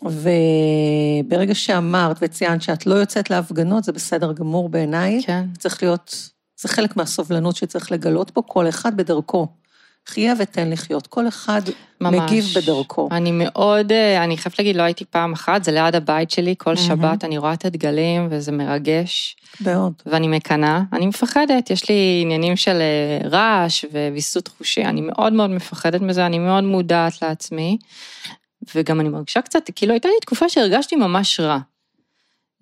וברגע 0.04 1.54
שאמרת 1.54 2.16
וציינת 2.22 2.62
שאת 2.62 2.86
לא 2.86 2.94
יוצאת 2.94 3.30
להפגנות, 3.30 3.84
זה 3.84 3.92
בסדר 3.92 4.32
גמור 4.32 4.68
בעיניי. 4.68 5.22
כן. 5.26 5.46
צריך 5.58 5.82
להיות, 5.82 6.30
זה 6.60 6.68
חלק 6.68 6.96
מהסובלנות 6.96 7.56
שצריך 7.56 7.92
לגלות 7.92 8.30
פה, 8.30 8.42
כל 8.46 8.68
אחד 8.68 8.96
בדרכו. 8.96 9.48
חיה 10.08 10.34
ותן 10.38 10.70
לחיות, 10.70 11.06
כל 11.06 11.28
אחד 11.28 11.60
ממש. 12.00 12.14
מגיב 12.14 12.44
בדרכו. 12.56 13.08
אני 13.10 13.30
מאוד, 13.32 13.92
אה, 13.92 14.24
אני 14.24 14.36
חייבת 14.36 14.58
להגיד, 14.58 14.76
לא 14.76 14.82
הייתי 14.82 15.04
פעם 15.04 15.32
אחת, 15.32 15.64
זה 15.64 15.72
ליד 15.72 15.94
הבית 15.94 16.30
שלי, 16.30 16.54
כל 16.58 16.74
מהמם. 16.74 16.86
שבת 16.86 17.24
אני 17.24 17.38
רואה 17.38 17.52
את 17.52 17.64
הדגלים 17.64 18.26
וזה 18.30 18.52
מרגש, 18.52 19.36
מאוד. 19.60 19.92
ואני 20.06 20.28
מקנאה. 20.28 20.80
אני 20.92 21.06
מפחדת, 21.06 21.70
יש 21.70 21.88
לי 21.88 22.18
עניינים 22.22 22.56
של 22.56 22.80
אה, 22.80 23.28
רעש 23.28 23.84
וויסות 23.92 24.48
חושי, 24.48 24.84
אני 24.84 25.00
מאוד 25.00 25.32
מאוד 25.32 25.50
מפחדת 25.50 26.00
מזה, 26.00 26.26
אני 26.26 26.38
מאוד 26.38 26.64
מודעת 26.64 27.22
לעצמי, 27.22 27.78
וגם 28.74 29.00
אני 29.00 29.08
מרגישה 29.08 29.42
קצת, 29.42 29.70
כאילו 29.74 29.92
הייתה 29.92 30.08
לי 30.08 30.14
תקופה 30.20 30.48
שהרגשתי 30.48 30.96
ממש 30.96 31.40
רע. 31.40 31.58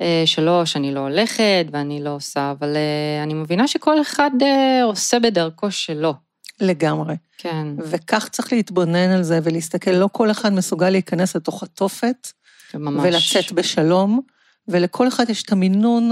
אה, 0.00 0.22
שלא, 0.26 0.64
שאני 0.64 0.94
לא 0.94 1.00
הולכת 1.00 1.66
ואני 1.72 2.04
לא 2.04 2.10
עושה, 2.10 2.50
אבל 2.58 2.76
אה, 2.76 3.22
אני 3.22 3.34
מבינה 3.34 3.68
שכל 3.68 4.00
אחד 4.00 4.30
אה, 4.42 4.84
עושה 4.84 5.18
בדרכו 5.18 5.70
שלו. 5.70 6.14
לגמרי. 6.60 7.14
כן, 7.38 7.66
וכך 7.78 8.28
צריך 8.28 8.52
להתבונן 8.52 9.10
על 9.10 9.22
זה 9.22 9.38
ולהסתכל, 9.42 9.90
לא 9.90 10.08
כל 10.12 10.30
אחד 10.30 10.52
מסוגל 10.52 10.90
להיכנס 10.90 11.36
לתוך 11.36 11.62
התופת 11.62 12.28
ממש. 12.74 13.04
ולצאת 13.06 13.52
בשלום, 13.52 14.20
ולכל 14.68 15.08
אחד 15.08 15.30
יש 15.30 15.42
את 15.42 15.52
המינון 15.52 16.10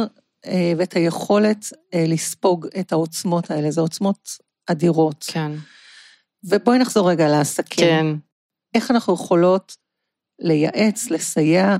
ואת 0.76 0.92
היכולת 0.92 1.66
לספוג 1.94 2.66
את 2.80 2.92
העוצמות 2.92 3.50
האלה, 3.50 3.70
זה 3.70 3.80
עוצמות 3.80 4.28
אדירות. 4.66 5.24
כן, 5.28 5.52
ובואי 6.44 6.78
נחזור 6.78 7.10
רגע 7.10 7.28
לעסקים. 7.28 7.86
כן, 7.86 8.06
איך 8.74 8.90
אנחנו 8.90 9.14
יכולות 9.14 9.76
לייעץ, 10.42 11.10
לסייע 11.10 11.76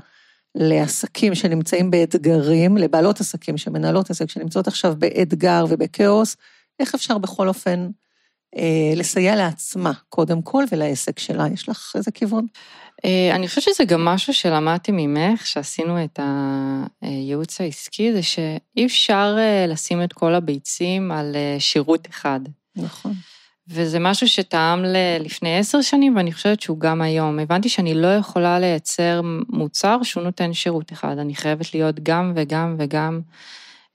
לעסקים 0.55 1.35
שנמצאים 1.35 1.91
באתגרים, 1.91 2.77
לבעלות 2.77 3.19
עסקים 3.19 3.57
שמנהלות 3.57 4.09
עסק 4.09 4.29
שנמצאות 4.29 4.67
עכשיו 4.67 4.95
באתגר 4.97 5.65
ובכאוס, 5.69 6.35
איך 6.79 6.95
אפשר 6.95 7.17
בכל 7.17 7.47
אופן 7.47 7.89
אה, 8.57 8.93
לסייע 8.95 9.35
לעצמה, 9.35 9.91
קודם 10.09 10.41
כל, 10.41 10.63
ולעסק 10.71 11.19
שלה? 11.19 11.47
יש 11.53 11.69
לך 11.69 11.93
איזה 11.95 12.11
כיוון? 12.11 12.45
אה, 13.05 13.35
אני 13.35 13.47
חושבת 13.47 13.63
שזה 13.63 13.85
גם 13.85 14.05
משהו 14.05 14.33
שלמדתי 14.33 14.91
ממך, 14.91 15.45
שעשינו 15.47 16.03
את 16.03 16.19
הייעוץ 17.01 17.61
העסקי, 17.61 18.13
זה 18.13 18.23
שאי 18.23 18.85
אפשר 18.85 19.35
אה, 19.37 19.65
לשים 19.67 20.03
את 20.03 20.13
כל 20.13 20.35
הביצים 20.35 21.11
על 21.11 21.35
אה, 21.35 21.55
שירות 21.59 22.07
אחד. 22.09 22.39
נכון. 22.75 23.13
וזה 23.67 23.99
משהו 23.99 24.27
שטעם 24.27 24.85
ל- 24.85 25.17
לפני 25.19 25.57
עשר 25.57 25.81
שנים, 25.81 26.15
ואני 26.15 26.33
חושבת 26.33 26.61
שהוא 26.61 26.79
גם 26.79 27.01
היום. 27.01 27.39
הבנתי 27.39 27.69
שאני 27.69 27.93
לא 27.93 28.07
יכולה 28.07 28.59
לייצר 28.59 29.21
מוצר 29.49 30.03
שהוא 30.03 30.23
נותן 30.23 30.53
שירות 30.53 30.91
אחד, 30.91 31.17
אני 31.17 31.35
חייבת 31.35 31.73
להיות 31.73 31.99
גם 32.03 32.33
וגם 32.35 32.75
וגם, 32.79 33.21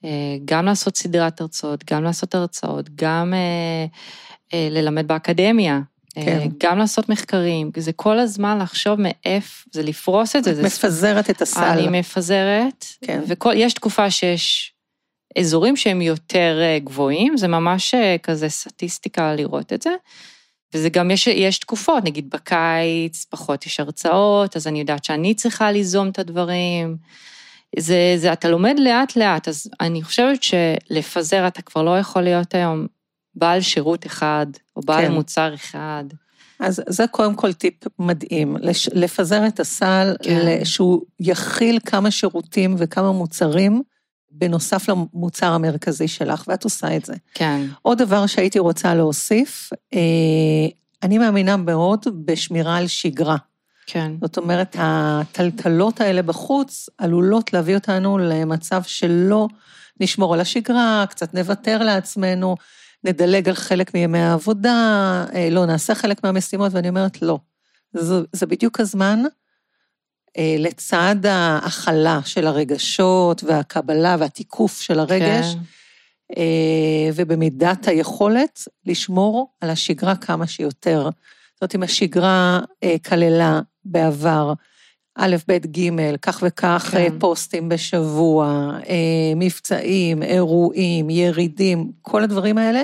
אה, 0.04 0.10
גם 0.44 0.64
לעשות 0.64 0.96
סדרת 0.96 1.40
הרצאות, 1.40 1.92
גם 1.92 2.04
לעשות 2.04 2.34
הרצאות, 2.34 2.90
גם 2.94 3.34
אה, 3.34 3.86
אה, 4.54 4.68
ללמד 4.70 5.08
באקדמיה. 5.08 5.80
כן. 6.14 6.48
גם 6.62 6.78
לעשות 6.78 7.08
מחקרים, 7.08 7.70
זה 7.76 7.92
כל 7.92 8.18
הזמן 8.18 8.58
לחשוב 8.58 9.00
מאיפה, 9.00 9.64
זה 9.72 9.82
לפרוס 9.82 10.36
את 10.36 10.44
זה. 10.44 10.54
זה 10.54 10.62
מפזרת 10.62 11.30
את 11.30 11.42
הסל. 11.42 11.60
אני 11.60 11.98
מפזרת, 12.00 12.84
כן. 13.04 13.22
ויש 13.46 13.74
תקופה 13.74 14.10
שיש 14.10 14.72
אזורים 15.38 15.76
שהם 15.76 16.02
יותר 16.02 16.58
אה, 16.62 16.78
גבוהים, 16.78 17.36
זה 17.36 17.48
ממש 17.48 17.94
אה, 17.94 18.16
כזה 18.22 18.48
סטטיסטיקה 18.48 19.34
לראות 19.34 19.72
את 19.72 19.82
זה. 19.82 19.90
וזה 20.74 20.88
גם, 20.88 21.10
יש, 21.10 21.26
יש 21.26 21.58
תקופות, 21.58 22.04
נגיד 22.04 22.30
בקיץ, 22.30 23.24
פחות 23.30 23.66
יש 23.66 23.80
הרצאות, 23.80 24.56
אז 24.56 24.66
אני 24.66 24.80
יודעת 24.80 25.04
שאני 25.04 25.34
צריכה 25.34 25.72
ליזום 25.72 26.08
את 26.08 26.18
הדברים. 26.18 26.96
זה, 27.78 28.14
זה, 28.16 28.32
אתה 28.32 28.48
לומד 28.48 28.74
לאט-לאט, 28.78 29.48
אז 29.48 29.70
אני 29.80 30.02
חושבת 30.02 30.42
שלפזר, 30.42 31.46
אתה 31.46 31.62
כבר 31.62 31.82
לא 31.82 31.98
יכול 31.98 32.22
להיות 32.22 32.54
היום 32.54 32.86
בעל 33.34 33.60
שירות 33.60 34.06
אחד, 34.06 34.46
או 34.76 34.80
בעל 34.82 35.06
כן. 35.06 35.12
מוצר 35.12 35.54
אחד. 35.54 36.04
אז 36.60 36.82
זה 36.88 37.06
קודם 37.06 37.34
כל 37.34 37.52
טיפ 37.52 37.74
מדהים, 37.98 38.56
לש- 38.60 38.88
לפזר 38.92 39.46
את 39.46 39.60
הסל, 39.60 40.16
כן. 40.22 40.40
כן. 40.40 40.64
שהוא 40.64 41.02
יכיל 41.20 41.78
כמה 41.86 42.10
שירותים 42.10 42.74
וכמה 42.78 43.12
מוצרים, 43.12 43.82
בנוסף 44.30 44.88
למוצר 44.88 45.52
המרכזי 45.52 46.08
שלך, 46.08 46.44
ואת 46.48 46.64
עושה 46.64 46.96
את 46.96 47.04
זה. 47.04 47.14
כן, 47.34 47.66
עוד 47.82 47.98
דבר 47.98 48.26
שהייתי 48.26 48.58
רוצה 48.58 48.94
להוסיף, 48.94 49.70
אה, 49.94 49.98
אני 51.02 51.18
מאמינה 51.18 51.56
מאוד 51.56 52.06
בשמירה 52.24 52.76
על 52.76 52.86
שגרה. 52.86 53.36
כן, 53.86 54.12
זאת 54.22 54.36
אומרת, 54.36 54.76
הטלטלות 54.78 56.00
האלה 56.00 56.22
בחוץ 56.22 56.88
עלולות 56.98 57.52
להביא 57.52 57.74
אותנו 57.74 58.18
למצב 58.18 58.82
שלא 58.82 59.48
נשמור 60.00 60.34
על 60.34 60.40
השגרה, 60.40 61.04
קצת 61.10 61.34
נוותר 61.34 61.82
לעצמנו, 61.82 62.56
נדלג 63.04 63.48
על 63.48 63.54
חלק 63.54 63.94
מימי 63.94 64.18
העבודה, 64.18 65.24
אה, 65.34 65.48
לא 65.50 65.66
נעשה 65.66 65.94
חלק 65.94 66.24
מהמשימות, 66.24 66.72
ואני 66.74 66.88
אומרת, 66.88 67.22
לא. 67.22 67.38
זה, 67.92 68.20
זה 68.32 68.46
בדיוק 68.46 68.80
הזמן, 68.80 69.22
לצד 70.58 71.16
ההכלה 71.24 72.20
של 72.24 72.46
הרגשות 72.46 73.44
והקבלה 73.44 74.16
והתיקוף 74.18 74.80
של 74.80 74.98
הרגש, 74.98 75.54
כן, 75.54 75.58
אה, 76.36 77.10
ובמידת 77.14 77.88
היכולת 77.88 78.68
לשמור 78.86 79.50
על 79.60 79.70
השגרה 79.70 80.16
כמה 80.16 80.46
שיותר. 80.46 81.10
זאת 81.54 81.62
אומרת, 81.62 81.74
אם 81.74 81.82
השגרה 81.82 82.60
אה, 82.82 82.96
כללה 83.08 83.60
בעבר 83.84 84.52
א', 85.14 85.36
ב', 85.48 85.66
ג', 85.66 86.16
כך 86.22 86.42
וכך 86.46 86.88
כן. 86.90 87.18
פוסטים 87.18 87.68
בשבוע, 87.68 88.70
אה, 88.88 89.32
מבצעים, 89.36 90.22
אירועים, 90.22 91.10
ירידים, 91.10 91.92
כל 92.02 92.22
הדברים 92.22 92.58
האלה, 92.58 92.82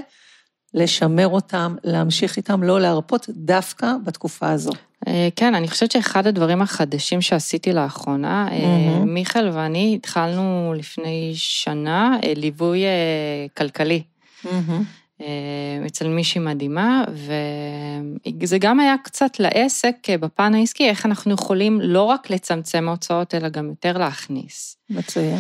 לשמר 0.75 1.29
אותם, 1.29 1.77
להמשיך 1.85 2.37
איתם, 2.37 2.63
לא 2.63 2.81
להרפות 2.81 3.27
דווקא 3.31 3.93
בתקופה 4.05 4.51
הזו. 4.51 4.73
אה, 5.07 5.29
כן, 5.37 5.55
אני 5.55 5.69
חושבת 5.69 5.91
שאחד 5.91 6.27
הדברים 6.27 6.63
החדשים 6.63 7.21
שעשיתי 7.21 7.73
לאחרונה, 7.73 8.49
מהמם. 8.51 9.15
מיכאל 9.15 9.49
ואני 9.53 9.95
התחלנו 9.95 10.75
לפני 10.77 11.33
שנה 11.35 12.17
אה, 12.25 12.33
ליווי 12.37 12.83
כלכלי. 13.57 14.03
אה, 15.21 15.87
אצל 15.87 16.09
מישהי 16.09 16.41
מדהימה, 16.41 17.05
וזה 18.43 18.59
גם 18.59 18.81
היה 18.81 18.95
קצת 19.05 19.41
לעסק 19.41 19.97
בפן 20.21 20.55
העסקי, 20.55 20.89
איך 20.89 21.07
אנחנו 21.07 21.35
יכולים 21.35 21.81
לא 21.81 22.03
רק 22.03 22.31
לצמצם 22.31 22.89
הוצאות, 22.89 23.35
אלא 23.35 23.49
גם 23.49 23.69
יותר 23.69 23.99
להכניס. 23.99 24.77
מצוין. 24.91 25.39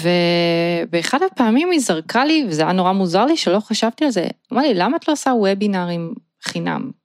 ובאחד 0.00 1.18
הפעמים 1.22 1.70
היא 1.70 1.80
זרקה 1.80 2.24
לי, 2.24 2.44
וזה 2.48 2.62
היה 2.62 2.72
נורא 2.72 2.92
מוזר 2.92 3.24
לי 3.24 3.36
שלא 3.36 3.60
חשבתי 3.60 4.04
על 4.04 4.10
זה, 4.10 4.26
אמרה 4.52 4.62
לי, 4.62 4.74
למה 4.74 4.96
את 4.96 5.08
לא 5.08 5.12
עושה 5.12 5.30
וובינארים 5.30 6.14
חינם? 6.42 7.01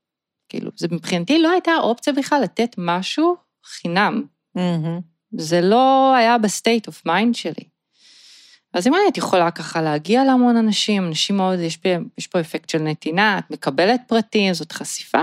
כאילו, 0.49 0.71
זה 0.75 0.87
מבחינתי 0.91 1.41
לא 1.41 1.51
הייתה 1.51 1.71
אופציה 1.79 2.13
בכלל 2.13 2.41
לתת 2.41 2.75
משהו 2.77 3.35
חינם. 3.65 4.23
מהמם. 4.55 4.99
זה 5.37 5.61
לא 5.61 6.15
היה 6.15 6.37
ב 6.37 6.45
state 6.45 6.87
of 6.87 7.05
mind 7.05 7.35
שלי. 7.35 7.63
אז 8.73 8.87
אמרה 8.87 8.99
לי, 8.99 9.07
את 9.07 9.17
יכולה 9.17 9.51
ככה 9.51 9.81
להגיע 9.81 10.23
להמון 10.23 10.57
אנשים, 10.57 11.07
אנשים 11.07 11.37
מאוד, 11.37 11.59
יש 11.59 11.77
פה, 11.77 11.89
יש 12.17 12.27
פה 12.27 12.39
אפקט 12.39 12.69
של 12.69 12.81
נתינה, 12.81 13.37
את 13.39 13.51
מקבלת 13.51 14.01
פרטים, 14.07 14.53
זאת 14.53 14.71
חשיפה. 14.71 15.21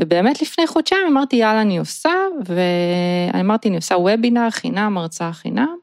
ובאמת 0.00 0.42
לפני 0.42 0.66
חודשיים 0.66 1.06
אמרתי, 1.06 1.36
יאללה, 1.36 1.60
אני 1.60 1.78
עושה, 1.78 2.12
ואני 2.44 3.40
אמרתי, 3.40 3.68
אני 3.68 3.76
עושה 3.76 3.94
וובינר 3.94 4.50
חינם, 4.50 4.98
הרצאה 4.98 5.32
חינם, 5.32 5.76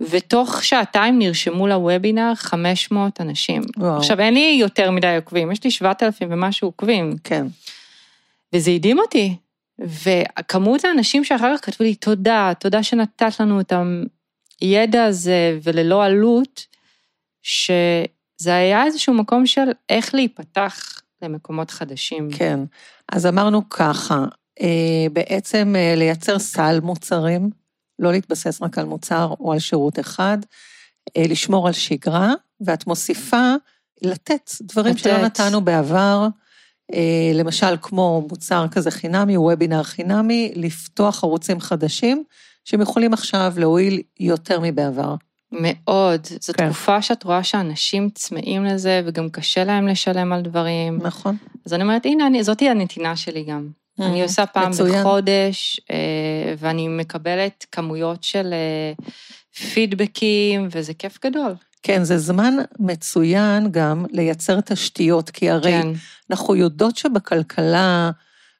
ותוך 0.00 0.64
שעתיים 0.64 1.18
נרשמו 1.18 1.66
לוובינר 1.66 2.34
500 2.34 3.20
אנשים. 3.20 3.62
וואו. 3.76 3.96
עכשיו, 3.96 4.20
אין 4.20 4.34
לי 4.34 4.56
יותר 4.60 4.90
מדי 4.90 5.16
עוקבים, 5.16 5.52
יש 5.52 5.64
לי 5.64 5.70
7,000 5.70 6.28
ומשהו 6.30 6.68
עוקבים, 6.68 7.16
כן. 7.24 7.46
וזה 8.54 8.70
הדהים 8.70 8.98
אותי. 8.98 9.36
וכמות 9.80 10.84
האנשים 10.84 11.24
שאחר 11.24 11.56
כך 11.56 11.66
כתבו 11.66 11.84
לי, 11.84 11.94
תודה, 11.94 12.52
תודה 12.58 12.82
שנתת 12.82 13.40
לנו 13.40 13.60
את 13.60 13.72
הידע 14.60 15.04
הזה 15.04 15.58
וללא 15.62 16.04
עלות, 16.04 16.66
שזה 17.42 18.54
היה 18.54 18.84
איזשהו 18.84 19.14
מקום 19.14 19.46
של 19.46 19.70
איך 19.88 20.14
להיפתח 20.14 21.00
למקומות 21.22 21.70
חדשים. 21.70 22.28
כן. 22.30 22.60
אז 23.12 23.26
אמרנו 23.26 23.68
ככה, 23.68 24.24
אה, 24.60 25.06
בעצם 25.12 25.74
אה, 25.76 25.94
לייצר 25.96 26.38
סל 26.38 26.80
מוצרים, 26.82 27.50
לא 28.00 28.12
להתבסס 28.12 28.62
רק 28.62 28.78
על 28.78 28.84
מוצר 28.84 29.34
או 29.40 29.52
על 29.52 29.58
שירות 29.58 29.98
אחד, 29.98 30.38
אה, 31.16 31.24
לשמור 31.28 31.66
על 31.66 31.72
שגרה, 31.72 32.32
ואת 32.60 32.86
מוסיפה 32.86 33.54
לתת 34.02 34.50
דברים 34.62 34.94
לתת. 34.94 35.02
שלא 35.02 35.22
נתנו 35.22 35.60
בעבר, 35.60 36.26
אה, 36.94 37.32
למשל 37.34 37.76
כמו 37.82 38.26
מוצר 38.28 38.66
כזה 38.70 38.90
חינמי, 38.90 39.36
וובינר 39.36 39.82
חינמי, 39.82 40.52
לפתוח 40.56 41.24
ערוצים 41.24 41.60
חדשים, 41.60 42.24
שהם 42.64 42.80
יכולים 42.80 43.12
עכשיו 43.12 43.52
להועיל 43.56 44.02
יותר 44.20 44.60
מבעבר. 44.62 45.14
מאוד. 45.52 46.26
זו 46.40 46.52
כן. 46.56 46.66
תקופה 46.66 47.02
שאת 47.02 47.22
רואה 47.22 47.42
שאנשים 47.42 48.10
צמאים 48.14 48.64
לזה, 48.64 49.02
וגם 49.06 49.30
קשה 49.30 49.64
להם 49.64 49.88
לשלם 49.88 50.32
על 50.32 50.42
דברים. 50.42 50.98
נכון? 51.02 51.36
אז 51.66 51.74
אני 51.74 51.82
אומרת, 51.82 52.06
הנה, 52.06 52.26
אני, 52.26 52.44
זאתי 52.44 52.68
הנתינה 52.68 53.16
שלי 53.16 53.44
גם. 53.44 53.68
אני 53.98 54.22
עושה 54.22 54.46
פעם 54.46 54.70
מצוין. 54.70 55.00
בחודש, 55.00 55.80
אה, 55.90 56.54
ואני 56.58 56.88
מקבלת 56.88 57.66
כמויות 57.72 58.24
של 58.24 58.52
אה, 58.52 59.04
פידבקים, 59.72 60.68
וזה 60.70 60.94
כיף 60.94 61.18
גדול. 61.24 61.54
כן, 61.82 62.04
זה 62.04 62.18
זמן 62.18 62.54
מצוין 62.78 63.70
גם 63.70 64.06
לייצר 64.10 64.60
תשתיות, 64.60 65.30
כי 65.30 65.50
הרי 65.50 65.72
כן, 65.72 65.88
אנחנו 66.30 66.56
יודעות 66.56 66.96
שבכלכלה, 66.96 68.10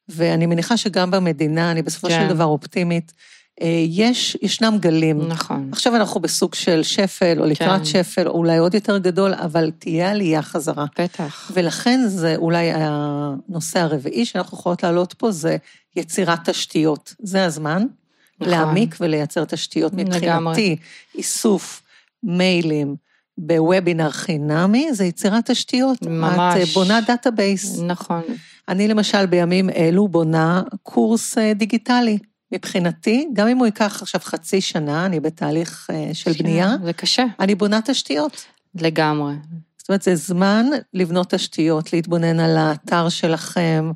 ואני 0.08 0.46
מניחה 0.46 0.76
שגם 0.76 1.10
במדינה, 1.10 1.70
אני 1.70 1.82
בסופו 1.82 2.08
כן. 2.08 2.20
של 2.20 2.34
דבר 2.34 2.44
אופטימית, 2.44 3.12
אה, 3.12 3.39
יש, 3.88 4.36
ישנם 4.42 4.76
גלים. 4.80 5.28
נכון. 5.28 5.68
עכשיו 5.72 5.96
אנחנו 5.96 6.20
בסוג 6.20 6.54
של 6.54 6.82
שפל, 6.82 7.40
או 7.40 7.46
לקראת 7.46 7.78
כן. 7.78 7.84
שפל, 7.84 8.28
או 8.28 8.32
אולי 8.32 8.58
עוד 8.58 8.74
יותר 8.74 8.98
גדול, 8.98 9.34
אבל 9.34 9.70
תהיה 9.78 10.10
עלייה 10.10 10.42
חזרה. 10.42 10.84
בטח. 10.98 11.50
ולכן 11.54 12.00
זה 12.06 12.36
אולי 12.36 12.70
הנושא 12.74 13.80
הרביעי 13.80 14.24
שאנחנו 14.24 14.58
יכולות 14.58 14.82
להעלות 14.82 15.12
פה, 15.12 15.30
זה 15.30 15.56
יצירת 15.96 16.48
תשתיות. 16.48 17.14
זה 17.22 17.44
הזמן 17.44 17.86
נכון. 18.40 18.52
להעמיק 18.52 18.96
ולייצר 19.00 19.44
תשתיות. 19.44 19.92
לגמרי. 19.92 20.04
מבחינתי, 20.04 20.76
איסוף 21.14 21.82
מיילים 22.22 22.96
בוובינר 23.38 24.10
חינמי, 24.10 24.88
זה 24.92 25.04
יצירת 25.04 25.50
תשתיות. 25.50 26.02
ממש. 26.02 26.54
את 26.56 26.60
אה, 26.60 26.64
בונה 26.74 27.00
database. 27.00 27.80
נכון. 27.82 28.22
אני 28.68 28.88
למשל 28.88 29.26
בימים 29.26 29.70
אלו 29.70 30.08
בונה 30.08 30.62
קורס 30.82 31.38
אה, 31.38 31.54
דיגיטלי. 31.54 32.18
מבחינתי, 32.52 33.28
גם 33.32 33.48
אם 33.48 33.58
הוא 33.58 33.66
ייקח 33.66 34.02
עכשיו 34.02 34.20
חצי 34.24 34.60
שנה, 34.60 35.06
אני 35.06 35.20
בתהליך 35.20 35.86
אה, 35.90 36.14
של 36.14 36.32
בנייה, 36.38 36.74
זה 36.84 36.92
קשה, 36.92 37.24
אני 37.40 37.54
בונה 37.54 37.80
תשתיות. 37.84 38.44
לגמרי. 38.74 39.34
זאת 39.78 39.88
אומרת, 39.88 40.02
זה 40.02 40.14
זמן 40.14 40.66
לבנות 40.94 41.34
תשתיות, 41.34 41.92
להתבונן 41.92 42.40
על 42.40 42.56
האתר 42.56 43.08
שלכם, 43.08 43.92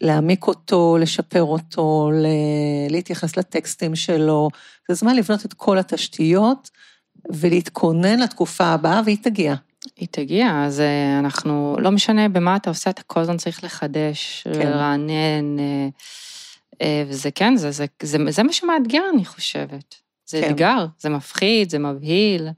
להעמיק 0.00 0.46
אותו, 0.46 0.96
לשפר 1.00 1.42
אותו, 1.42 2.10
ל- 2.14 2.90
להתייחס 2.90 3.36
לטקסטים 3.36 3.96
שלו. 3.96 4.48
זה 4.88 4.94
זמן 4.94 5.16
לבנות 5.16 5.44
את 5.44 5.54
כל 5.54 5.78
התשתיות 5.78 6.70
ולהתכונן 7.32 8.20
לתקופה 8.20 8.64
הבאה, 8.64 9.00
והיא 9.04 9.16
תגיע. 9.22 9.54
היא 9.96 10.08
תגיע, 10.10 10.64
אז 10.66 10.80
אה, 10.80 11.18
אנחנו, 11.18 11.76
לא 11.80 11.90
משנה 11.90 12.28
במה 12.28 12.56
אתה 12.56 12.70
עושה, 12.70 12.90
אתה 12.90 13.02
כל 13.02 13.20
הזמן 13.20 13.36
צריך 13.36 13.64
לחדש, 13.64 14.46
כן. 14.52 14.58
לרענן, 14.60 15.58
אה, 15.58 15.88
וזה 17.08 17.30
כן, 17.30 17.56
זה, 17.56 17.70
זה, 17.70 17.86
זה, 18.02 18.18
זה 18.28 18.42
מה 18.42 18.52
שמאתגר, 18.52 19.02
אני 19.14 19.24
חושבת. 19.24 19.94
זה 20.26 20.40
כן. 20.40 20.50
אתגר, 20.50 20.86
זה 20.98 21.08
מפחיד, 21.08 21.70
זה 21.70 21.78
מבהיל. 21.78 22.48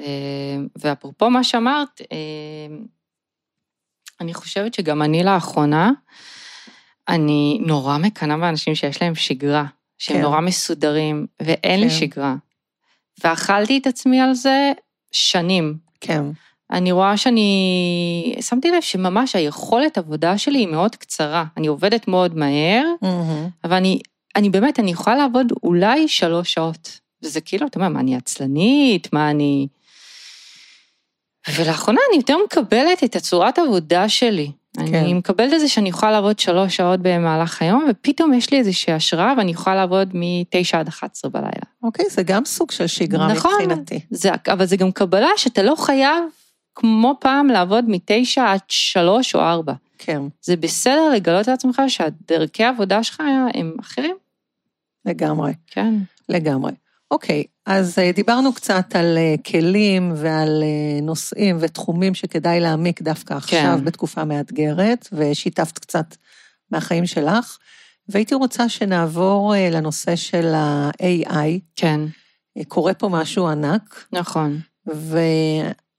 אה, 0.00 0.56
ואפרופו 0.76 1.30
מה 1.30 1.44
שאמרת, 1.44 2.00
אה, 2.12 2.76
אני 4.20 4.34
חושבת 4.34 4.74
שגם 4.74 5.02
אני 5.02 5.24
לאחרונה, 5.24 5.90
אני 7.08 7.60
נורא 7.66 7.98
מקנאה 7.98 8.36
באנשים 8.36 8.74
שיש 8.74 9.02
להם 9.02 9.14
שגרה, 9.14 9.64
שהם 9.98 10.16
כן. 10.16 10.22
נורא 10.22 10.40
מסודרים, 10.40 11.26
ואין 11.42 11.80
לי 11.80 11.88
כן. 11.88 11.94
שגרה. 11.94 12.34
ואכלתי 13.24 13.78
את 13.78 13.86
עצמי 13.86 14.20
על 14.20 14.34
זה 14.34 14.72
שנים. 15.12 15.78
כן, 16.00 16.22
אני 16.70 16.92
רואה 16.92 17.16
שאני... 17.16 18.36
שמתי 18.40 18.70
לב 18.70 18.80
שממש 18.80 19.36
היכולת 19.36 19.98
עבודה 19.98 20.38
שלי 20.38 20.58
היא 20.58 20.68
מאוד 20.68 20.96
קצרה. 20.96 21.44
אני 21.56 21.66
עובדת 21.66 22.08
מאוד 22.08 22.36
מהר, 22.36 22.84
מהמם. 23.02 23.48
אבל 23.64 23.76
אני, 23.76 23.98
אני 24.36 24.50
באמת, 24.50 24.80
אני 24.80 24.90
יכולה 24.90 25.16
לעבוד 25.16 25.52
אולי 25.62 26.08
שלוש 26.08 26.52
שעות. 26.52 27.00
וזה 27.22 27.40
כאילו, 27.40 27.66
אתה 27.66 27.78
אומר, 27.78 27.88
מה, 27.88 28.00
אני 28.00 28.16
עצלנית? 28.16 29.12
מה, 29.12 29.30
אני... 29.30 29.66
ולאחרונה 31.54 32.00
אני 32.10 32.16
יותר 32.16 32.36
מקבלת 32.44 33.04
את 33.04 33.16
הצורת 33.16 33.58
עבודה 33.58 34.08
שלי. 34.08 34.50
כן. 34.76 34.94
אני 34.94 35.14
מקבלת 35.14 35.54
את 35.54 35.60
זה 35.60 35.68
שאני 35.68 35.88
יכולה 35.88 36.12
לעבוד 36.12 36.38
שלוש 36.38 36.76
שעות 36.76 37.00
במהלך 37.02 37.62
היום, 37.62 37.86
ופתאום 37.90 38.34
יש 38.34 38.50
לי 38.50 38.58
איזושהי 38.58 38.94
השראה 38.94 39.34
ואני 39.36 39.50
יכולה 39.50 39.76
לעבוד 39.76 40.10
מ-9 40.14 40.76
עד 40.76 40.88
11 40.88 41.30
בלילה. 41.30 41.66
אוקיי, 41.82 42.04
זה 42.10 42.22
גם 42.22 42.44
סוג 42.44 42.70
של 42.70 42.86
שגרה 42.86 43.32
נכון. 43.32 43.52
מבחינתי. 43.60 44.00
זה, 44.10 44.30
אבל 44.48 44.66
זה 44.66 44.76
גם 44.76 44.92
קבלה 44.92 45.28
שאתה 45.36 45.62
לא 45.62 45.74
חייב, 45.78 46.24
כמו 46.76 47.14
פעם, 47.20 47.46
לעבוד 47.46 47.84
מ-9 47.88 48.40
עד 48.40 48.60
3 48.68 49.34
או 49.34 49.40
4. 49.40 49.72
כן, 49.98 50.22
זה 50.42 50.56
בסדר 50.56 51.10
לגלות 51.14 51.48
לעצמך 51.48 51.82
שהדרכי 51.88 52.64
העבודה 52.64 53.02
שלך 53.02 53.22
הם 53.54 53.76
אחרים. 53.80 54.16
לגמרי. 55.04 55.52
כן. 55.66 55.94
לגמרי. 56.28 56.72
אוקיי, 57.10 57.44
אז 57.66 57.98
אה, 57.98 58.12
דיברנו 58.12 58.52
קצת 58.52 58.96
על 58.96 59.18
אה, 59.18 59.34
כלים 59.46 60.12
ועל 60.16 60.62
אה, 60.62 61.00
נושאים 61.02 61.56
ותחומים 61.60 62.14
שכדאי 62.14 62.60
להעמיק 62.60 63.02
דווקא 63.02 63.34
עכשיו 63.34 63.76
כן. 63.78 63.84
בתקופה 63.84 64.24
מאתגרת, 64.24 65.08
ושיתפת 65.12 65.78
קצת 65.78 66.16
מהחיים 66.70 67.06
שלך, 67.06 67.58
והייתי 68.08 68.34
רוצה 68.34 68.68
שנעבור 68.68 69.54
לנושא 69.70 70.16
של 70.16 70.54
ה-AI. 70.54 71.60
כן, 71.76 72.00
קורה 72.68 72.94
פה 72.94 73.08
משהו 73.08 73.48
ענק, 73.48 74.06
נכון. 74.12 74.60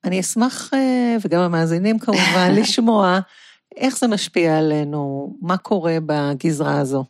ואני 0.08 0.20
אשמח, 0.20 0.70
אה, 0.74 1.18
וגם 1.22 1.42
המאזינים 1.42 2.00
כמובן, 2.00 2.52
לשמוע 2.62 3.20
איך 3.76 3.98
זה 3.98 4.08
משפיע 4.08 4.58
עלינו, 4.58 5.34
מה 5.42 5.58
קורה 5.58 5.98
בגזרה 6.06 6.80
הזו. 6.80 7.06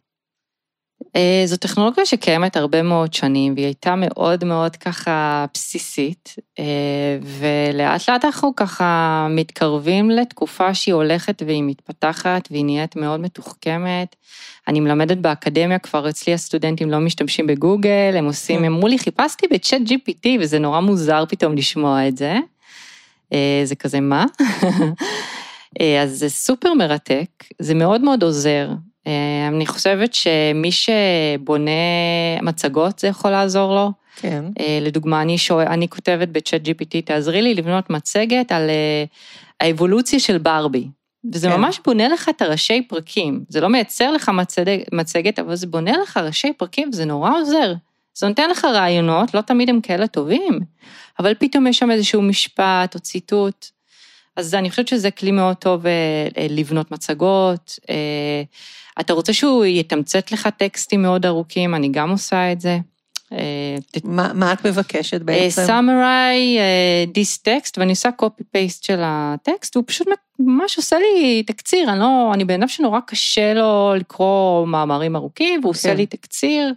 אה, 1.15 1.43
זו 1.45 1.57
טכנולוגיה 1.57 2.05
שקיימת 2.05 2.57
הרבה 2.57 2.81
מאוד 2.81 3.13
שנים, 3.13 3.53
והיא 3.53 3.65
הייתה 3.65 3.95
מאוד 3.95 4.43
מאוד 4.43 4.75
ככה 4.75 5.45
בסיסית, 5.53 6.35
אה, 6.59 6.63
ולאט 7.21 8.09
לאט 8.09 8.25
אנחנו 8.25 8.55
ככה 8.55 9.27
מתקרבים 9.29 10.09
לתקופה 10.09 10.73
שהיא 10.73 10.93
הולכת 10.93 11.41
והיא 11.45 11.63
מתפתחת 11.63 12.47
והיא 12.51 12.65
נהיית 12.65 12.95
מאוד 12.95 13.19
מתוחכמת. 13.19 14.15
אני 14.67 14.79
מלמדת 14.79 15.17
באקדמיה, 15.17 15.79
כבר 15.79 16.09
אצלי 16.09 16.33
הסטודנטים 16.33 16.91
לא 16.91 16.99
משתמשים 16.99 17.47
בגוגל, 17.47 18.13
הם 18.17 18.25
עושים, 18.25 18.59
כן. 18.59 18.65
הם 18.65 18.73
אמרו 18.73 18.87
לי, 18.87 18.99
חיפשתי 18.99 19.47
בצ'אט 19.47 19.81
GPT, 19.81 20.27
וזה 20.39 20.59
נורא 20.59 20.79
מוזר 20.79 21.23
פתאום 21.29 21.55
לשמוע 21.55 22.07
את 22.07 22.17
זה. 22.17 22.37
אה, 23.33 23.61
זה 23.63 23.75
כזה, 23.75 23.99
מה? 23.99 24.25
אה, 25.81 26.01
אז 26.03 26.19
זה 26.19 26.29
סופר 26.29 26.73
מרתק, 26.73 27.29
זה 27.59 27.73
מאוד 27.73 28.01
מאוד 28.01 28.23
עוזר. 28.23 28.69
אה, 29.07 29.47
אני 29.47 29.65
חושבת 29.65 30.13
שמי 30.13 30.71
שבונה 30.71 31.71
מצגות, 32.41 32.99
זה 32.99 33.07
יכול 33.07 33.31
לעזור 33.31 33.75
לו. 33.75 33.91
כן. 34.21 34.45
לדוגמה, 34.81 35.21
אני, 35.21 35.37
שואל, 35.37 35.67
אני 35.67 35.87
כותבת 35.89 36.27
בצ'אט 36.27 36.61
GPT, 36.67 37.01
תעזרי 37.05 37.41
לי 37.41 37.53
לבנות 37.53 37.89
מצגת 37.89 38.51
על 38.51 38.69
האבולוציה 39.61 40.19
של 40.19 40.37
ברבי. 40.37 40.87
וזה 41.33 41.47
כן. 41.49 41.55
ממש 41.57 41.79
בונה 41.85 42.07
לך 42.07 42.29
את 42.29 42.41
הראשי 42.41 42.81
פרקים. 42.81 43.43
זה 43.49 43.61
לא 43.61 43.69
מייצר 43.69 44.11
לך 44.11 44.29
מצד- 44.29 44.63
מצגת, 44.93 45.39
אבל 45.39 45.55
זה 45.55 45.67
בונה 45.67 45.97
לך 45.97 46.17
ראשי 46.17 46.53
פרקים, 46.53 46.89
וזה 46.89 47.05
נורא 47.05 47.31
עוזר. 47.31 47.73
זה 48.15 48.27
נותן 48.27 48.49
לך 48.49 48.65
רעיונות, 48.65 49.33
לא 49.33 49.41
תמיד 49.41 49.69
הם 49.69 49.81
כאלה 49.81 50.07
טובים, 50.07 50.59
אבל 51.19 51.33
פתאום 51.33 51.67
יש 51.67 51.79
שם 51.79 51.91
איזשהו 51.91 52.21
משפט 52.21 52.95
או 52.95 52.99
ציטוט. 52.99 53.65
אז 54.35 54.55
אני 54.55 54.69
חושבת 54.69 54.87
שזה 54.87 55.11
כלי 55.11 55.31
מאוד 55.31 55.55
טוב 55.55 55.85
אה, 55.85 55.91
אה, 56.37 56.47
לבנות 56.49 56.91
מצגות. 56.91 57.79
אה, 57.89 58.43
אתה 58.99 59.13
רוצה 59.13 59.33
שהוא 59.33 59.65
יתמצת 59.65 60.31
לך 60.31 60.49
טקסטים 60.57 61.01
מאוד 61.01 61.25
ארוכים, 61.25 61.75
אני 61.75 61.89
גם 61.89 62.09
עושה 62.09 62.51
את 62.51 62.61
זה. 62.61 62.77
מה, 64.03 64.33
מה 64.33 64.53
את 64.53 64.65
מבקשת 64.65 65.21
בעצם? 65.21 65.61
summary 65.61 66.57
אה, 66.59 67.05
this 67.13 67.39
text, 67.47 67.71
ואני 67.77 67.91
עושה 67.91 68.09
copy 68.21 68.41
paste 68.41 68.85
של 68.85 68.99
הטקסט, 69.01 69.75
הוא 69.75 69.83
פשוט 69.87 70.07
ממש 70.39 70.77
עושה 70.77 70.97
לי 70.99 71.43
תקציר, 71.43 71.89
אני 71.91 71.99
לא, 71.99 72.31
אני 72.33 72.45
בן 72.45 72.53
אדם 72.53 72.67
שנורא 72.67 72.99
קשה 73.07 73.53
לו 73.53 73.93
לקרוא 73.97 74.67
מאמרים 74.67 75.15
ארוכים, 75.15 75.59
והוא 75.59 75.71
עושה 75.71 75.89
כן. 75.89 75.97
לי 75.97 76.05
תקציר. 76.05 76.73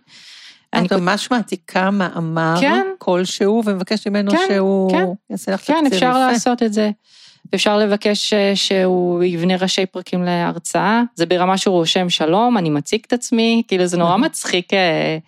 אני 0.75 0.87
את 0.87 0.93
ממש 0.93 1.31
מעתיקה 1.31 1.91
מאמר 1.91 2.55
כן. 2.61 2.87
כלשהו 2.99 3.63
ומבקשת 3.65 4.07
ממנו 4.07 4.31
כן, 4.31 4.39
שהוא 4.49 4.91
כן. 4.91 5.05
יעשה 5.31 5.53
לך 5.53 5.61
כן, 5.67 5.75
תקציר 5.85 5.97
אפשר 5.99 6.11
יפה. 6.11 6.19
לעשות 6.19 6.63
את 6.63 6.73
זה. 6.73 6.91
אפשר 7.55 7.79
לבקש 7.79 8.33
אה, 8.33 8.57
שהוא 8.57 9.25
יבנה 9.25 9.57
ראשי 9.57 9.87
פרקים 9.87 10.23
להרצאה, 10.23 11.03
זה 11.15 11.27
ברמה 11.27 11.59
שהוא 11.59 11.75
רושם 11.75 12.11
שלום, 12.11 12.59
אני 12.59 12.71
מציג 12.71 13.01
את 13.07 13.13
עצמי, 13.13 13.63
כאילו 13.69 13.87
זה 13.87 13.97
נורא 13.97 14.17
מצחיק. 14.17 14.75
אה. 14.75 15.19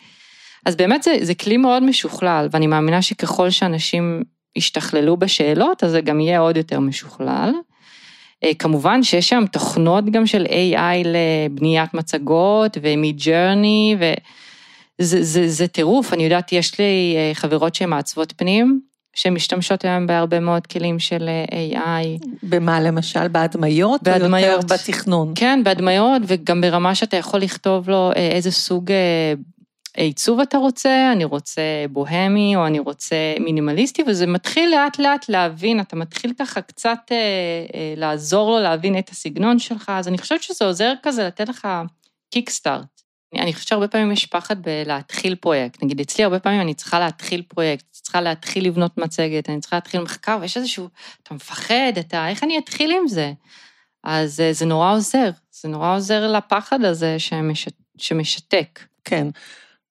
אז 0.66 0.76
באמת 0.76 1.02
זה, 1.02 1.16
זה 1.22 1.34
כלי 1.34 1.56
מאוד 1.56 1.82
משוכלל, 1.82 2.48
ואני 2.52 2.66
מאמינה 2.66 3.02
שככל 3.02 3.50
שאנשים 3.50 4.22
ישתכללו 4.56 5.16
בשאלות, 5.16 5.84
אז 5.84 5.90
זה 5.90 6.00
גם 6.00 6.20
יהיה 6.20 6.38
עוד 6.38 6.56
יותר 6.56 6.80
משוכלל. 6.80 7.52
אה, 8.44 8.54
כמובן 8.58 9.02
שיש 9.02 9.28
שם 9.28 9.44
תוכנות 9.52 10.04
גם 10.10 10.26
של 10.26 10.46
AI 10.46 11.06
לבניית 11.06 11.94
מצגות 11.94 12.76
ומ-journey, 12.82 13.96
וזה 13.96 14.14
זה, 15.04 15.48
זה 15.48 15.68
טירוף, 15.68 16.12
אני 16.12 16.24
יודעת, 16.24 16.52
יש 16.52 16.78
לי 16.78 17.14
אה, 17.16 17.30
חברות 17.34 17.74
שהן 17.74 17.90
מעצבות 17.90 18.32
פנים, 18.36 18.80
שמשתמשות 19.14 19.84
היום 19.84 20.06
בהרבה 20.06 20.40
מאוד 20.40 20.66
כלים 20.66 20.98
של 20.98 21.28
אה, 21.28 22.02
AI. 22.02 22.26
במה 22.42 22.80
למשל? 22.80 23.28
בהדמיות? 23.28 24.00
או 24.00 24.04
בהדמיות. 24.04 24.62
יותר 24.62 24.74
בתכנון? 24.74 25.32
כן, 25.34 25.60
בהדמיות, 25.64 26.22
וגם 26.26 26.60
ברמה 26.60 26.94
שאתה 26.94 27.16
יכול 27.16 27.40
לכתוב 27.40 27.90
לו 27.90 28.10
אה, 28.16 28.28
איזה 28.28 28.50
סוג 28.50 28.90
עיצוב 29.96 30.40
אתה 30.40 30.58
רוצה, 30.58 31.12
אני 31.12 31.24
רוצה 31.24 31.62
בוהמי, 31.90 32.56
או 32.56 32.66
אני 32.66 32.78
רוצה 32.78 33.16
מינימליסטי, 33.40 34.02
וזה 34.06 34.26
מתחיל 34.26 34.70
לאט 34.70 34.98
לאט 34.98 35.28
להבין, 35.28 35.80
אתה 35.80 35.96
מתחיל 35.96 36.32
ככה 36.38 36.60
קצת 36.60 36.98
אה, 37.10 37.16
אה, 37.74 37.94
לעזור 37.96 38.50
לו 38.50 38.62
להבין 38.62 38.98
את 38.98 39.08
הסגנון 39.08 39.58
שלך, 39.58 39.92
אז 39.94 40.08
אני 40.08 40.18
חושבת 40.18 40.42
שזה 40.42 40.64
עוזר 40.64 40.92
כזה 41.02 41.24
לתת 41.24 41.48
לך 41.48 41.68
קיקסטארט. 42.30 43.01
אני- 43.32 43.42
אני 43.42 43.52
חושבת 43.52 43.68
שהרבה 43.68 43.88
פעמים 43.88 44.12
יש 44.12 44.26
פחד 44.26 44.56
בלהתחיל 44.62 45.34
פרויקט. 45.34 45.82
נגיד, 45.82 46.00
אצלי 46.00 46.24
הרבה 46.24 46.38
פעמים 46.38 46.60
אני 46.60 46.74
צריכה 46.74 46.98
להתחיל 46.98 47.42
פרויקט, 47.48 47.84
צריכה 47.90 48.20
להתחיל 48.20 48.66
לבנות 48.66 48.98
מצגת, 48.98 49.50
אני 49.50 49.60
צריכה 49.60 49.76
להתחיל 49.76 50.00
מחקר, 50.02 50.38
ויש 50.40 50.56
איזשהו, 50.56 50.88
אתה 51.22 51.34
מפחד, 51.34 51.92
אתה, 52.00 52.28
איך 52.28 52.44
אני 52.44 52.58
אתחיל 52.58 52.90
עם 53.00 53.08
זה? 53.08 53.32
אז 54.04 54.40
אה, 54.40 54.52
זה 54.52 54.66
נורא 54.66 54.92
עוזר, 54.94 55.30
זה 55.52 55.68
נורא 55.68 55.96
עוזר 55.96 56.32
לפחד 56.32 56.84
הזה 56.84 57.18
שמש, 57.18 57.68
שמשתק. 57.98 58.80
כן. 59.04 59.26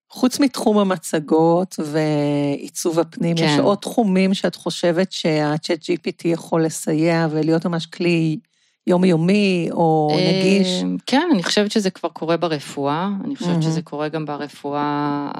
חוץ 0.10 0.40
מתחום 0.40 0.78
המצגות 0.78 1.76
ועיצוב 1.86 3.00
הפנים, 3.00 3.38
כן. 3.38 3.44
יש 3.44 3.60
עוד 3.60 3.78
תחומים 3.78 4.34
שאת 4.34 4.56
חושבת 4.56 5.12
שהצ'אט 5.12 5.80
GPT 5.84 6.22
יכול 6.28 6.66
לסייע 6.66 7.28
ולהיות 7.32 7.66
ממש 7.66 7.86
כלי 7.86 8.38
יומיומי 8.88 9.68
או 9.72 10.18
נגיש? 10.28 10.84
אה, 10.84 10.88
כן, 11.06 11.30
אני 11.34 11.44
חושבת 11.44 11.72
שזה 11.72 11.90
כבר 11.90 12.10
קורה 12.10 12.38
ברפואה, 12.38 13.10
אני 13.26 13.36
חושבת 13.36 13.50
מהמם. 13.50 13.62
שזה 13.62 13.82
קורה 13.82 14.10
גם 14.10 14.26
ברפואה, 14.26 15.32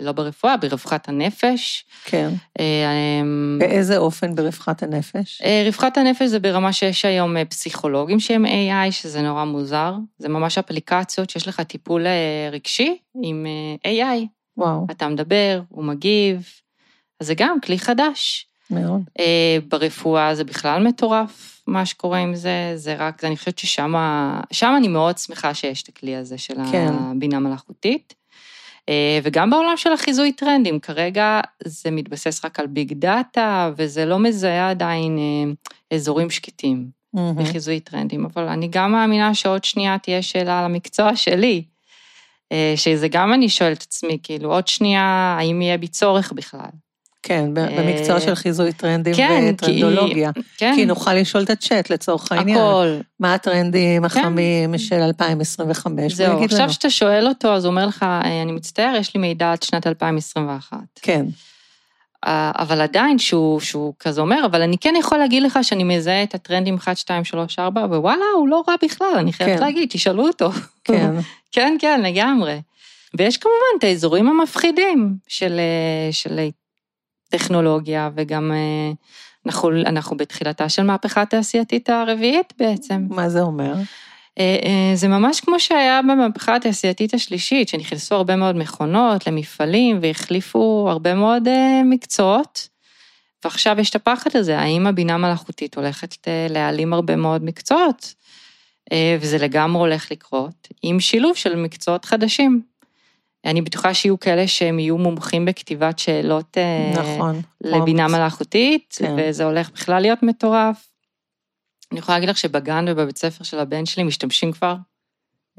לא 0.00 0.12
ברפואה, 0.12 0.56
ברווחת 0.56 1.08
הנפש. 1.08 1.84
כן. 2.04 2.30
אה, 2.60 2.64
אה, 2.64 3.22
באיזה 3.58 3.98
אופן 3.98 4.34
ברווחת 4.34 4.82
הנפש? 4.82 5.42
אה, 5.44 5.62
רווחת 5.66 5.96
הנפש 5.96 6.22
זה 6.22 6.38
ברמה 6.38 6.72
שיש 6.72 7.04
היום 7.04 7.44
פסיכולוגים 7.44 8.20
שהם 8.20 8.44
AI, 8.46 8.90
שזה 8.90 9.22
נורא 9.22 9.44
מוזר. 9.44 9.94
זה 10.18 10.28
ממש 10.28 10.58
אפליקציות 10.58 11.30
שיש 11.30 11.48
לך 11.48 11.60
טיפול 11.60 12.06
רגשי 12.52 12.96
עם 13.22 13.46
AI. 13.86 14.26
וואו, 14.56 14.86
אתה 14.90 15.08
מדבר, 15.08 15.60
הוא 15.68 15.84
מגיב, 15.84 16.48
אז 17.20 17.26
זה 17.26 17.34
גם 17.34 17.60
כלי 17.60 17.78
חדש. 17.78 18.46
מאוד. 18.70 19.02
אה, 19.18 19.58
ברפואה 19.68 20.34
זה 20.34 20.44
בכלל 20.44 20.82
מטורף, 20.82 21.53
מה 21.66 21.86
שקורה 21.86 22.18
עם 22.18 22.34
זה, 22.34 22.72
זה 22.74 22.94
רק, 22.94 23.24
אני 23.24 23.36
חושבת 23.36 23.58
ששם, 23.58 23.94
שם 24.52 24.74
אני 24.76 24.88
מאוד 24.88 25.18
שמחה 25.18 25.54
שיש 25.54 25.82
את 25.82 25.88
הכלי 25.88 26.16
הזה 26.16 26.38
של 26.38 26.54
כן. 26.72 26.92
הבינה 26.92 27.38
מלאכותית. 27.38 28.14
אה, 28.88 29.18
וגם 29.22 29.50
בעולם 29.50 29.76
של 29.76 29.92
החיזוי 29.92 30.32
טרנדים, 30.32 30.80
כרגע 30.80 31.40
זה 31.64 31.90
מתבסס 31.90 32.44
רק 32.44 32.60
על 32.60 32.66
ביג 32.66 32.92
דאטה, 32.92 33.70
וזה 33.76 34.04
לא 34.04 34.18
מזהה 34.18 34.70
עדיין 34.70 35.18
אה, 35.18 35.52
אזורים 35.96 36.30
שקטים 36.30 36.90
מהמם. 37.12 37.42
בחיזוי 37.42 37.80
טרנדים, 37.80 38.24
אבל 38.24 38.48
אני 38.48 38.68
גם 38.70 38.92
מאמינה 38.92 39.34
שעוד 39.34 39.64
שנייה 39.64 39.98
תהיה 39.98 40.22
שאלה 40.22 40.58
על 40.58 40.64
המקצוע 40.64 41.16
שלי, 41.16 41.64
אה, 42.52 42.72
שזה 42.76 43.08
גם 43.08 43.32
אני 43.32 43.48
שואלת 43.48 43.78
את 43.78 43.82
עצמי, 43.82 44.18
כאילו, 44.22 44.52
עוד 44.54 44.68
שנייה, 44.68 45.36
האם 45.38 45.62
יהיה 45.62 45.78
בי 45.78 45.88
צורך 45.88 46.32
בכלל? 46.32 46.70
כן, 47.26 47.54
ב- 47.54 47.60
במקצוע 47.80 48.14
אה, 48.14 48.20
של 48.20 48.34
חיזוי 48.34 48.72
טרנדים 48.72 49.14
כן, 49.14 49.40
כי- 49.40 49.50
וטרנדולוגיה. 49.54 50.30
כן, 50.58 50.72
כי 50.76 50.84
נוכל 50.86 51.14
לשאול 51.14 51.42
את 51.44 51.50
הצ'אט 51.50 51.90
לצורך 51.90 52.32
העניין. 52.32 52.58
הכל. 52.58 52.86
מה 53.20 53.34
הטרנדים 53.34 54.04
החמים 54.04 54.78
של 54.78 55.00
2025? 55.00 55.96
והוא 56.02 56.08
זהו, 56.16 56.44
עכשיו 56.44 56.60
לנו. 56.60 56.72
שאתה 56.72 56.90
שואל 56.90 57.26
אותו, 57.28 57.48
אז 57.54 57.64
הוא 57.64 57.70
אומר 57.70 57.86
לך, 57.86 58.02
"אה, 58.02 58.42
אני 58.42 58.52
מצטער, 58.52 58.94
יש 58.98 59.14
לי 59.14 59.20
מידע 59.20 59.52
עד 59.52 59.62
שנת 59.62 59.86
2021. 59.86 60.76
כן, 61.02 61.26
אה, 62.26 62.50
אבל 62.58 62.80
עדיין, 62.80 63.18
שהוא, 63.18 63.60
שהוא 63.60 63.94
כזה 64.00 64.20
אומר, 64.20 64.42
אבל 64.46 64.62
אני 64.62 64.78
כן 64.78 64.94
יכול 64.98 65.18
להגיד 65.18 65.42
לך 65.42 65.58
שאני 65.62 65.84
מזהה 65.84 66.22
את 66.22 66.34
הטרנדים 66.34 66.74
1, 66.76 66.96
2, 66.96 67.24
3, 67.24 67.58
4, 67.58 67.84
ווואלה, 67.84 68.24
הוא 68.36 68.48
לא 68.48 68.62
רע 68.68 68.74
בכלל, 68.84 69.14
אני 69.18 69.32
חייבת 69.32 69.58
כן. 69.58 69.64
להגיד, 69.64 69.88
תשאלו 69.88 70.26
אותו. 70.26 70.50
כן. 70.84 71.10
כן, 71.54 71.76
כן, 71.80 72.00
לגמרי. 72.04 72.60
ויש 73.18 73.36
כמובן 73.36 73.78
את 73.78 73.84
האזורים 73.84 74.28
המפחידים 74.28 75.14
של, 75.28 75.52
אה, 75.60 76.12
של 76.12 76.38
טכנולוגיה, 77.28 78.10
וגם 78.16 78.52
אה, 78.52 78.92
אנחנו, 79.46 79.70
אנחנו 79.86 80.16
בתחילתה 80.16 80.68
של 80.68 80.82
מהפכה 80.82 81.22
התעשייתית 81.22 81.88
הרביעית 81.88 82.52
בעצם. 82.58 83.06
מה 83.10 83.28
זה 83.28 83.40
אומר? 83.40 83.74
אה, 84.38 84.56
אה, 84.64 84.96
זה 84.96 85.08
ממש 85.08 85.40
כמו 85.40 85.60
שהיה 85.60 86.00
במהפכה 86.02 86.56
התעשייתית 86.56 87.14
השלישית, 87.14 87.68
שנכנסו 87.68 88.14
הרבה 88.14 88.36
מאוד 88.36 88.56
מכונות 88.56 89.26
למפעלים 89.26 89.98
והחליפו 90.02 90.86
הרבה 90.90 91.14
מאוד 91.14 91.48
מקצועות. 91.84 92.68
ועכשיו 93.44 93.76
יש 93.80 93.90
את 93.90 93.94
הפחד 93.94 94.30
הזה, 94.36 94.58
האם 94.58 94.86
הבינה 94.86 95.16
מלאכותית 95.16 95.76
הולכת 95.76 96.28
להעלים 96.50 96.92
הרבה 96.92 97.16
מאוד 97.16 97.44
מקצועות? 97.44 98.14
וזה 99.20 99.38
לגמרי 99.38 99.80
הולך 99.80 100.10
לקרות, 100.10 100.68
עם 100.82 101.00
שילוב 101.00 101.36
של 101.36 101.56
מקצועות 101.56 102.04
חדשים. 102.04 102.62
אני 103.44 103.62
בטוחה 103.62 103.94
שיהיו 103.94 104.20
כאלה 104.20 104.46
שהם 104.46 104.78
יהיו 104.78 104.98
מומחים 104.98 105.44
בכתיבת 105.44 105.98
שאלות 105.98 106.58
אה, 106.58 106.92
נכון. 107.02 107.40
לבינה. 107.64 108.08
מלאכותית, 108.08 108.96
כן. 108.98 109.16
וזה 109.18 109.44
הולך 109.44 109.70
בכלל 109.70 110.02
להיות 110.02 110.22
מטורף. 110.22 110.88
אני 111.92 111.98
יכולה 112.00 112.16
להגיד 112.18 112.28
לך 112.28 112.38
שבגן 112.38 112.84
ובבית 112.88 113.18
ספר 113.18 113.44
של 113.44 113.58
הבן 113.58 113.86
שלי 113.86 114.02
משתמשים 114.02 114.52
כבר. 114.52 114.74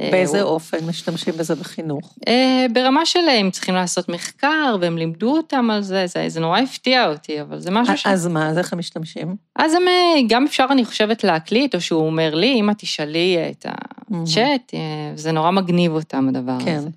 אה, 0.02 0.10
באיזה 0.12 0.42
הוא- 0.42 0.52
אופן 0.52 0.78
משתמשים 0.88 1.34
בזה 1.38 1.56
בחינוך? 1.56 2.16
אה, 2.28 2.66
ברמה 2.74 3.06
של 3.06 3.20
הם 3.20 3.52
צריכים 3.52 3.76
לעשות 3.76 4.10
מחקר, 4.10 4.76
והם 4.82 4.98
לימדו 4.98 5.38
אותם 5.38 5.70
על 5.72 5.82
זה, 5.82 6.08
זה, 6.08 6.26
זה 6.28 6.40
נורא 6.40 6.60
הפתיע 6.60 7.10
אותי, 7.10 7.42
אבל 7.42 7.60
זה 7.60 7.72
משהו 7.72 7.98
ש... 7.98 8.08
אז 8.08 8.28
מה, 8.28 8.50
אז 8.50 8.58
איך 8.58 8.74
הם 8.74 8.80
משתמשים? 8.80 9.36
אז 9.56 9.74
הם, 9.74 9.82
גם 10.30 10.46
אפשר, 10.46 10.66
אני 10.72 10.86
חושבת, 10.86 11.24
להקליט, 11.24 11.76
או 11.76 11.82
שהוא 11.82 12.06
אומר 12.06 12.36
לי, 12.36 12.54
אמא, 12.54 12.74
תשאלי 12.78 13.38
את 13.52 13.66
הצ'אט, 13.70 14.74
אה, 14.74 14.80
זה 15.16 15.32
נורא 15.32 15.52
מגניב 15.52 15.92
אותם, 15.92 16.30
הדבר 16.30 16.58
כן. 16.66 16.76
הזה. 16.76 16.90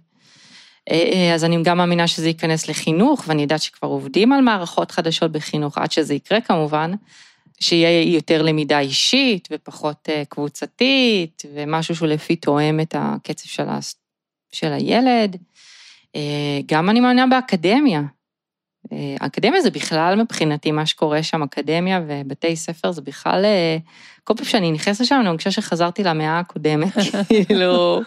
אה, 0.90 1.34
אז 1.34 1.44
אני 1.44 1.62
גם 1.62 1.78
מאמינה 1.78 2.06
שזה 2.06 2.28
ייכנס 2.28 2.68
לחינוך, 2.68 3.24
ואני 3.26 3.42
יודעת 3.42 3.62
שכבר 3.62 3.88
עובדים 3.88 4.32
על 4.32 4.40
מערכות 4.40 4.90
חדשות 4.90 5.32
בחינוך, 5.32 5.78
עד 5.78 5.92
שזה 5.92 6.14
יקרה 6.14 6.40
כמובן, 6.40 6.92
שיהיה 7.60 8.02
יותר 8.02 8.42
למידה 8.42 8.78
אישית 8.78 9.48
ופחות 9.52 10.08
אה, 10.08 10.22
קבוצתית, 10.28 11.42
ומשהו 11.54 11.96
שהוא 11.96 12.08
לפי 12.08 12.36
תואם 12.36 12.80
את 12.80 12.94
הקצב 12.98 13.48
של, 13.48 13.68
ה... 13.68 13.78
של 14.52 14.72
הילד. 14.72 15.36
גם 16.66 16.90
אני 16.90 17.00
מאמינה 17.00 17.26
באקדמיה. 17.26 18.02
אקדמיה 19.20 19.60
זה 19.60 19.70
בכלל 19.70 20.22
מבחינתי 20.22 20.72
מה 20.72 20.86
שקורה 20.86 21.22
שם, 21.22 21.42
אקדמיה 21.42 22.00
ובתי 22.06 22.56
ספר 22.56 22.92
זה 22.92 23.02
בכלל, 23.02 23.44
כל 24.24 24.34
פעם 24.36 24.44
שאני 24.44 24.72
נכנסת 24.72 25.00
לשם 25.00 25.14
אני 25.20 25.28
מרגישה 25.28 25.50
שחזרתי 25.50 26.04
למאה 26.04 26.38
הקודמת, 26.38 26.92
כאילו, 27.46 28.00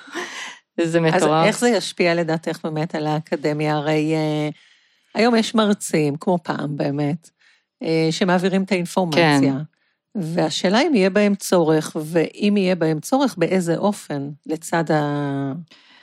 זה 0.83 0.99
מטורף. 0.99 1.23
אז 1.23 1.47
איך 1.47 1.59
זה 1.59 1.69
ישפיע 1.69 2.15
לדעתך 2.15 2.59
באמת 2.63 2.95
על 2.95 3.07
האקדמיה? 3.07 3.75
הרי 3.75 4.13
uh, 4.15 4.55
היום 5.15 5.35
יש 5.35 5.55
מרצים, 5.55 6.15
כמו 6.15 6.37
פעם 6.43 6.77
באמת, 6.77 7.29
uh, 7.83 7.87
שמעבירים 8.11 8.63
את 8.63 8.71
האינפורמציה. 8.71 9.39
כן. 9.41 9.57
והשאלה 10.15 10.81
אם 10.81 10.95
יהיה 10.95 11.09
בהם 11.09 11.35
צורך, 11.35 11.97
ואם 12.05 12.57
יהיה 12.57 12.75
בהם 12.75 12.99
צורך, 12.99 13.35
באיזה 13.37 13.77
אופן, 13.77 14.29
לצד 14.45 14.91
ה... 14.91 15.53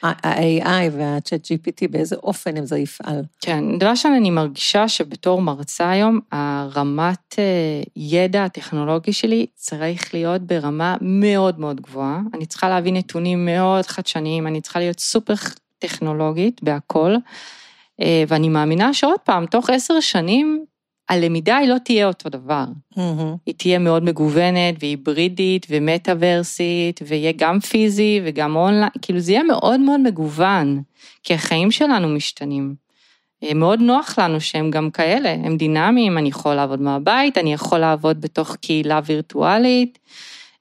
ה-AI 0.02 0.92
וה-Chat 0.92 1.44
GPT, 1.44 1.88
באיזה 1.90 2.16
אופן 2.16 2.56
אם 2.56 2.66
זה 2.66 2.78
יפעל. 2.78 3.22
כן, 3.40 3.78
דבר 3.78 3.90
ראשון, 3.90 4.12
אני 4.12 4.30
מרגישה 4.30 4.88
שבתור 4.88 5.42
מרצה 5.42 5.90
היום, 5.90 6.20
הרמת 6.32 7.34
אה, 7.38 7.82
ידע 7.96 8.44
הטכנולוגי 8.44 9.12
שלי 9.12 9.46
צריך 9.54 10.14
להיות 10.14 10.42
ברמה 10.42 10.96
מאוד 11.00 11.60
מאוד 11.60 11.80
גבוהה. 11.80 12.20
אני 12.34 12.46
צריכה 12.46 12.68
להביא 12.68 12.92
נתונים 12.92 13.44
מאוד 13.44 13.86
חדשניים, 13.86 14.46
אני 14.46 14.60
צריכה 14.60 14.78
להיות 14.78 15.00
סופר 15.00 15.34
טכנולוגית 15.78 16.62
בהכל, 16.62 17.14
אה, 18.00 18.24
ואני 18.28 18.48
מאמינה 18.48 18.94
שעוד 18.94 19.20
פעם, 19.24 19.46
תוך 19.46 19.70
עשר 19.70 20.00
שנים, 20.00 20.64
הלמידה 21.08 21.56
היא 21.56 21.68
לא 21.68 21.76
תהיה 21.84 22.06
אותו 22.06 22.28
דבר. 22.28 22.64
Mm-hmm. 22.94 23.36
היא 23.46 23.54
תהיה 23.56 23.78
מאוד 23.78 24.04
מגוונת 24.04 24.74
והיברידית 24.80 25.66
ומטאוורסית, 25.70 27.00
ויהיה 27.06 27.32
גם 27.36 27.60
פיזי 27.60 28.20
וגם 28.24 28.56
אונליין, 28.56 28.90
כאילו 29.02 29.18
זה 29.20 29.32
יהיה 29.32 29.42
מאוד 29.42 29.80
מאוד 29.80 30.00
מגוון, 30.00 30.82
כי 31.22 31.34
החיים 31.34 31.70
שלנו 31.70 32.08
משתנים. 32.08 32.74
אה, 33.44 33.54
מאוד 33.54 33.80
נוח 33.80 34.18
לנו 34.18 34.40
שהם 34.40 34.70
גם 34.70 34.90
כאלה, 34.90 35.30
הם 35.30 35.56
דינמיים, 35.56 36.18
אני 36.18 36.28
יכול 36.28 36.54
לעבוד 36.54 36.80
מהבית, 36.80 37.38
אני 37.38 37.52
יכול 37.52 37.78
לעבוד 37.78 38.20
בתוך 38.20 38.56
קהילה 38.56 39.00
וירטואלית, 39.06 39.98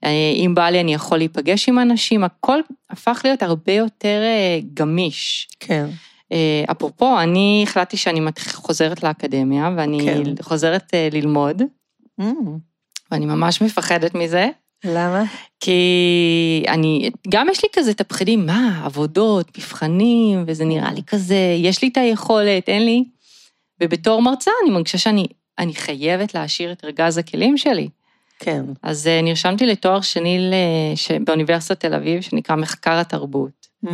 אה, 0.04 0.10
אם 0.36 0.56
בא 0.56 0.70
לי 0.70 0.80
אני 0.80 0.94
יכול 0.94 1.18
להיפגש 1.18 1.70
עם 1.70 1.80
אנשים, 1.80 2.24
הכל 2.24 2.60
הפך 2.90 3.22
להיות 3.24 3.44
הרבה 3.44 3.74
יותר 3.74 4.22
אה, 4.24 4.60
גמיש. 4.74 5.48
כן. 5.60 5.86
אה, 6.32 6.64
אפרופו, 6.72 7.20
אני 7.20 7.66
החלטתי 7.68 7.98
שאני 7.98 8.20
חוזרת 8.54 9.04
לאקדמיה, 9.04 9.70
ואני 9.78 10.00
כן. 10.06 10.24
חוזרת 10.42 10.94
אה, 10.94 11.08
ללמוד, 11.12 11.62
mm. 12.22 12.24
ואני 13.12 13.26
ממש 13.26 13.62
מפחדת 13.62 14.16
מזה. 14.16 14.50
למה? 14.84 15.24
כי 15.60 16.64
אני, 16.68 17.10
גם 17.30 17.48
יש 17.52 17.64
לי 17.64 17.70
כזה 17.74 17.92
את 17.92 18.02
הפחדים, 18.02 18.46
מה, 18.46 18.82
עבודות, 18.86 19.58
מבחנים, 19.58 20.44
וזה 20.48 20.66
נראה 20.66 20.92
לי 20.92 21.02
כזה, 21.08 21.56
יש 21.58 21.82
לי 21.82 21.88
את 21.88 21.98
היכולת, 21.98 22.70
אין 22.70 22.86
לי. 22.86 23.04
ובתור 23.82 24.22
מרצה 24.22 24.52
אני 24.64 24.72
מרגישה 24.72 24.98
שאני 24.98 25.28
אני 25.60 25.76
חייבת 25.76 26.34
להשאיר 26.34 26.72
את 26.72 26.84
ארגז 26.86 27.18
הכלים 27.18 27.58
שלי. 27.58 27.90
כן. 28.40 28.66
אז 28.84 29.08
אה, 29.08 29.22
נרשמתי 29.22 29.66
לתואר 29.66 30.02
שני 30.02 30.52
באוניברסיטת 31.26 31.80
תל 31.80 31.94
אביב, 31.94 32.22
שנקרא 32.22 32.56
מחקר 32.56 33.00
התרבות. 33.00 33.68
Mm-hmm. 33.86 33.90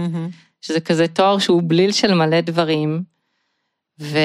שזה 0.64 0.80
כזה 0.80 1.08
תואר 1.08 1.40
שהוא 1.40 1.62
בליל 1.66 1.92
של 1.92 2.14
מלא 2.14 2.42
דברים. 2.42 3.04
ו... 4.00 4.18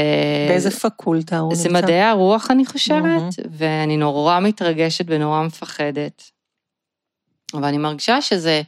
באיזה 0.49 0.71
פקולטה 0.71 1.39
הוא 1.39 1.49
נמצא? 1.49 1.63
זה 1.63 1.69
מדעי 1.69 2.03
הרוח, 2.03 2.51
אני 2.51 2.67
חושבת, 2.67 3.23
mm-hmm. 3.33 3.49
ואני 3.51 3.97
נורא 3.97 4.41
מתרגשת 4.41 5.05
ונורא 5.09 5.43
מפחדת. 5.43 6.31
אבל 7.55 7.65
אני 7.65 7.79
מרגישה 7.79 8.23
שזה 8.23 8.63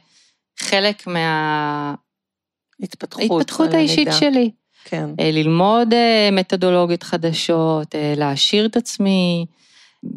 חלק 0.59 1.07
מה... 1.07 1.95
התפתחות, 2.81 3.21
ההתפתחות 3.21 3.73
האישית 3.73 4.07
שלי. 4.19 4.51
כן. 4.85 5.09
אה, 5.19 5.31
ללמוד 5.31 5.93
אה, 5.93 6.29
מתודולוגיות 6.31 7.03
חדשות, 7.03 7.95
אה, 7.95 8.13
להעשיר 8.17 8.65
את 8.65 8.77
עצמי, 8.77 9.45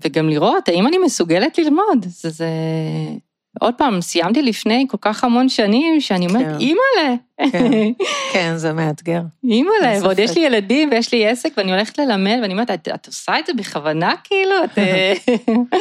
וגם 0.05 0.29
לראות 0.29 0.69
האם 0.69 0.87
אני 0.87 0.99
מסוגלת 0.99 1.59
ללמוד. 1.59 2.05
זה, 2.07 2.31
זה, 2.31 2.49
עוד 3.61 3.75
פעם, 3.75 4.01
סיימתי 4.01 4.43
לפני 4.43 4.87
כל 4.89 4.97
כך 5.01 5.25
המון 5.25 5.49
שנים, 5.49 6.01
שאני 6.01 6.27
אומרת, 6.27 6.47
כן. 6.47 6.57
אימא'לה. 6.61 7.15
כן, 7.53 7.71
כן, 8.33 8.57
זה 8.57 8.73
מאתגר. 8.73 9.21
אימא'לה, 9.45 9.99
ועוד 10.03 10.19
יש 10.19 10.37
לי 10.37 10.41
ילדים 10.41 10.89
ויש 10.91 11.13
לי 11.13 11.29
עסק, 11.29 11.53
ואני 11.57 11.73
הולכת 11.73 11.99
ללמד, 11.99 12.39
ואני 12.43 12.53
אומרת, 12.53 12.71
את, 12.71 12.89
את 12.95 13.07
עושה 13.07 13.39
את 13.39 13.47
זה 13.47 13.53
בכוונה, 13.55 14.13
כאילו? 14.25 14.65
את... 14.65 14.79
אה? 14.79 15.15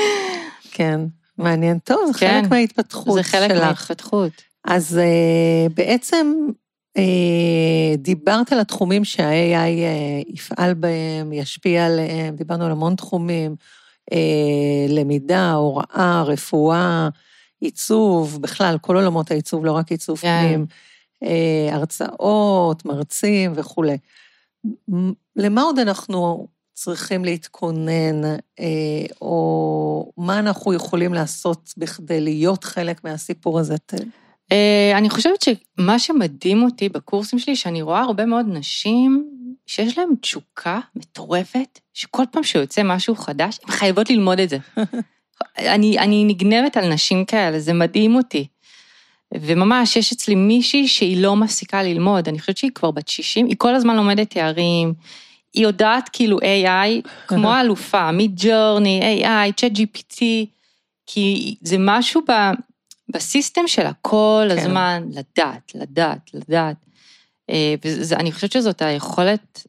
כן, 0.76 1.00
מעניין. 1.38 1.80
טוב, 1.80 2.12
זה 2.14 2.20
כן, 2.20 2.42
חלק 2.42 2.52
מההתפתחות 2.52 3.06
שלך. 3.06 3.16
זה 3.16 3.24
חלק 3.24 3.52
שלך. 3.52 3.64
מההתפתחות. 3.64 4.32
אז 4.66 5.00
uh, 5.00 5.74
בעצם 5.74 6.34
uh, 6.98 7.98
דיברת 7.98 8.52
על 8.52 8.60
התחומים 8.60 9.06
שה-AI 9.06 10.28
uh, 10.28 10.34
יפעל 10.34 10.74
בהם, 10.74 11.34
ישפיע 11.34 11.86
עליהם, 11.86 12.36
דיברנו 12.36 12.66
על 12.66 12.72
המון 12.72 12.96
תחומים, 12.96 13.56
uh, 14.12 14.16
למידה, 14.90 15.52
הוראה, 15.52 16.24
רפואה. 16.26 17.10
עיצוב, 17.64 18.42
בכלל, 18.42 18.78
כל 18.82 18.96
עולמות 18.96 19.32
העיצוב, 19.32 19.66
לא 19.66 19.72
רק 19.72 19.92
עיצוב 19.92 20.20
כן. 20.20 20.42
פנים, 20.48 20.66
אה, 21.24 21.76
הרצאות, 21.76 22.86
מרצים 22.86 23.52
וכולי. 23.56 23.98
למה 25.36 25.62
עוד 25.62 25.80
אנחנו 25.80 26.48
צריכים 26.74 27.26
להתכונן, 27.26 28.24
אה, 28.60 29.06
או 29.22 30.12
מה 30.18 30.40
אנחנו 30.40 30.74
יכולים 30.74 31.14
לעשות 31.14 31.74
בכדי 31.78 32.22
להיות 32.22 32.64
חלק 32.64 33.04
מהסיפור 33.04 33.60
הזה? 33.60 33.76
אה, 34.52 34.98
אני 34.98 35.10
חושבת 35.10 35.42
שמה 35.42 36.00
שמדהים 36.00 36.64
אותי 36.64 36.90
בקורסים 36.90 37.40
שלי, 37.40 37.56
שאני 37.56 37.82
רואה 37.82 38.02
הרבה 38.02 38.26
מאוד 38.26 38.46
נשים 38.50 39.30
שיש 39.66 39.98
להן 39.98 40.10
תשוקה 40.22 40.80
מטורפת, 40.96 41.80
שכל 41.94 42.24
פעם 42.32 42.44
שיוצא 42.44 42.82
משהו 42.86 43.16
חדש, 43.16 43.60
הן 43.64 43.72
חייבות 43.72 44.10
ללמוד 44.10 44.40
את 44.40 44.50
זה. 44.50 44.58
אני, 45.58 46.00
אני 46.00 46.24
נגנבת 46.24 46.78
על 46.78 46.94
נשים 46.94 47.26
כאלה, 47.26 47.60
זה 47.60 47.74
מדהים 47.74 48.16
אותי. 48.16 48.48
וממש, 49.34 49.96
יש 49.96 50.12
אצלי 50.12 50.36
מישהי 50.36 50.88
שהיא 50.88 51.22
לא 51.22 51.36
מפסיקה 51.36 51.84
ללמוד, 51.84 52.28
אני 52.28 52.40
חושבת 52.40 52.58
שהיא 52.58 52.72
כבר 52.76 52.92
בת 52.92 53.08
60, 53.08 53.46
היא 53.46 53.56
כל 53.58 53.76
הזמן 53.76 53.96
לומדת 53.96 54.30
תארים, 54.30 54.94
היא 55.54 55.64
יודעת 55.64 56.10
כאילו 56.14 56.40
AI 56.40 57.08
כמו 57.28 57.60
אלופה, 57.62 58.12
מג'ורני, 58.12 59.24
AI, 59.24 59.54
צ'אט 59.58 59.72
GPT, 59.72 60.22
כי 61.06 61.56
זה 61.62 61.76
משהו 61.80 62.22
ב, 62.30 62.32
בסיסטם 63.10 63.68
שלה 63.68 63.92
כל 64.02 64.48
כן. 64.50 64.58
הזמן 64.58 65.04
לדעת, 65.10 65.72
לדעת, 65.76 66.30
לדעת. 66.34 66.76
אה, 67.50 67.76
ואני 68.10 68.32
חושבת 68.32 68.52
שזאת 68.52 68.82
היכולת 68.82 69.68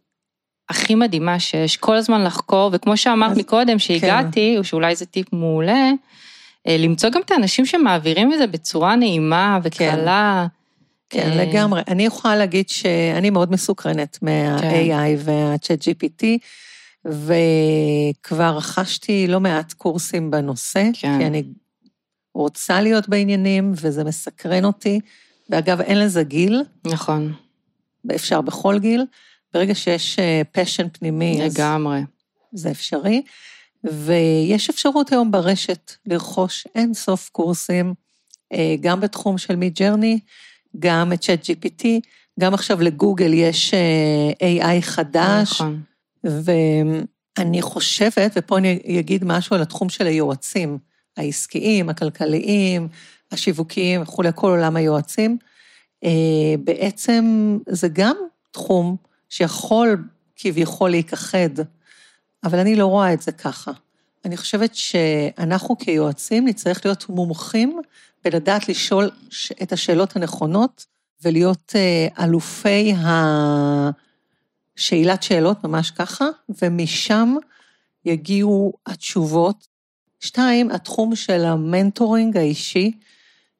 הכי 0.68 0.94
מדהימה 0.94 1.38
שיש, 1.38 1.76
כל 1.76 1.96
הזמן 1.96 2.24
לחקור, 2.24 2.70
וכמו 2.72 2.96
שאמרת 2.96 3.30
אז, 3.30 3.38
מקודם, 3.38 3.78
שהגעתי, 3.78 4.52
כן. 4.54 4.58
או 4.58 4.64
שאולי 4.64 4.96
זה 4.96 5.06
טיפ 5.06 5.32
מעולה, 5.32 5.90
אה, 6.66 6.76
למצוא 6.78 7.10
גם 7.10 7.20
את 7.24 7.30
האנשים 7.30 7.66
שמעבירים 7.66 8.32
את 8.32 8.38
זה 8.38 8.46
בצורה 8.46 8.96
נעימה 8.96 9.58
וקלה. 9.62 10.46
כן, 11.10 11.22
כן 11.22 11.38
אה... 11.38 11.44
לגמרי. 11.44 11.82
אני 11.88 12.06
יכולה 12.06 12.36
להגיד 12.36 12.68
שאני 12.68 13.30
מאוד 13.30 13.52
מסוקרנת 13.52 14.18
מה-AI 14.22 14.62
כן. 14.62 15.14
וה-Chat 15.18 15.82
GPT, 15.82 16.24
וכבר 17.04 18.56
רכשתי 18.56 19.26
לא 19.26 19.40
מעט 19.40 19.72
קורסים 19.72 20.30
בנושא, 20.30 20.90
כן. 20.92 21.18
כי 21.18 21.26
אני 21.26 21.42
רוצה 22.34 22.80
להיות 22.80 23.08
בעניינים, 23.08 23.72
וזה 23.76 24.04
מסקרן 24.04 24.64
אותי. 24.64 25.00
ואגב, 25.50 25.80
אין 25.80 25.98
לזה 25.98 26.22
גיל. 26.22 26.62
נכון. 26.84 27.32
אפשר 28.14 28.40
בכל 28.40 28.78
גיל. 28.78 29.04
ברגע 29.54 29.74
שיש 29.74 30.18
פשן 30.52 30.84
אה, 30.84 30.88
פנימי, 30.88 31.38
לגמרי. 31.42 31.98
אז 31.98 32.04
זה 32.52 32.70
אפשרי. 32.70 33.22
ויש 33.84 34.70
אפשרות 34.70 35.12
היום 35.12 35.30
ברשת 35.30 35.92
לרכוש 36.06 36.66
אין 36.74 36.94
סוף 36.94 37.28
קורסים, 37.28 37.94
אה, 38.52 38.74
גם 38.80 39.00
בתחום 39.00 39.38
של 39.38 39.56
מי 39.56 39.70
ג'רני, 39.70 40.18
גם 40.78 41.12
את 41.12 41.20
צ'אט 41.20 41.44
GPT, 41.44 41.86
גם 42.40 42.54
עכשיו 42.54 42.80
לגוגל 42.80 43.34
יש 43.34 43.74
אה, 43.74 44.78
AI 44.78 44.80
חדש. 44.80 45.52
נכון. 45.52 45.80
ואני 46.24 47.62
חושבת, 47.62 48.32
ופה 48.36 48.58
אני 48.58 49.00
אגיד 49.00 49.24
משהו 49.24 49.56
על 49.56 49.62
התחום 49.62 49.88
של 49.88 50.06
היועצים, 50.06 50.78
העסקיים, 51.16 51.88
הכלכליים, 51.88 52.88
השיווקיים 53.32 54.02
וכולי, 54.02 54.28
כל 54.34 54.50
עולם 54.50 54.76
היועצים. 54.76 55.38
בעצם 56.64 57.58
זה 57.68 57.88
גם 57.88 58.16
תחום 58.50 58.96
שיכול 59.34 60.04
כביכול 60.36 60.90
להיכחד, 60.90 61.48
אבל 62.44 62.58
אני 62.58 62.76
לא 62.76 62.86
רואה 62.86 63.12
את 63.12 63.22
זה 63.22 63.32
ככה. 63.32 63.72
אני 64.24 64.36
חושבת 64.36 64.74
שאנחנו 64.74 65.78
כיועצים 65.78 66.48
נצטרך 66.48 66.80
להיות 66.84 67.08
מומחים 67.08 67.80
בלדעת 68.24 68.68
לשאול 68.68 69.10
את 69.62 69.72
השאלות 69.72 70.16
הנכונות 70.16 70.86
ולהיות 71.22 71.72
אה, 71.76 72.24
אלופי 72.24 72.94
השאלת 74.76 75.22
שאלות, 75.22 75.64
ממש 75.64 75.90
ככה, 75.90 76.24
ומשם 76.62 77.34
יגיעו 78.04 78.72
התשובות. 78.86 79.66
שתיים, 80.20 80.70
התחום 80.70 81.16
של 81.16 81.44
המנטורינג 81.44 82.36
האישי, 82.36 82.92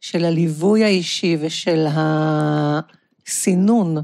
של 0.01 0.25
הליווי 0.25 0.85
האישי 0.85 1.37
ושל 1.41 1.87
הסינון, 3.27 3.97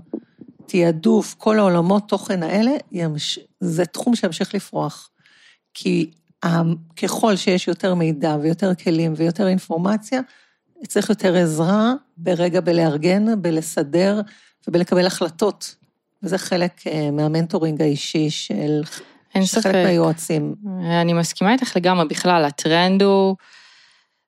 תעדוף, 0.71 1.35
כל 1.39 1.59
העולמות 1.59 2.09
תוכן 2.09 2.43
האלה, 2.43 2.71
ימש... 2.93 3.39
זה 3.61 3.85
תחום 3.87 4.17
שימשיך 4.17 4.55
לפרוח. 4.55 5.11
כי 5.75 6.11
ככל 7.03 7.37
שיש 7.37 7.69
יותר 7.69 7.95
מידע 7.95 8.37
ויותר 8.43 8.75
כלים 8.75 9.13
ויותר 9.17 9.49
אינפורמציה, 9.49 10.21
צריך 10.89 11.09
יותר 11.11 11.37
עזרה 11.37 11.93
ברגע 12.17 12.61
בלארגן, 12.61 13.43
בלסדר 13.43 14.21
ובלקבל 14.69 15.07
החלטות. 15.07 15.75
וזה 16.23 16.39
חלק 16.39 16.87
אה, 16.87 17.11
מה 17.11 17.24
mentoring 17.24 17.83
האישי 17.83 18.31
של... 18.31 18.83
אין 19.35 19.47
ספק. 19.47 19.63
חלק 19.63 19.75
מהיועצים. 19.75 20.55
אני 21.03 21.13
מסכימה 21.13 21.53
איתך 21.53 21.77
לגמרי, 21.77 22.09
בכלל, 22.09 22.45
הטרנד 22.45 23.03
הוא... 23.03 23.37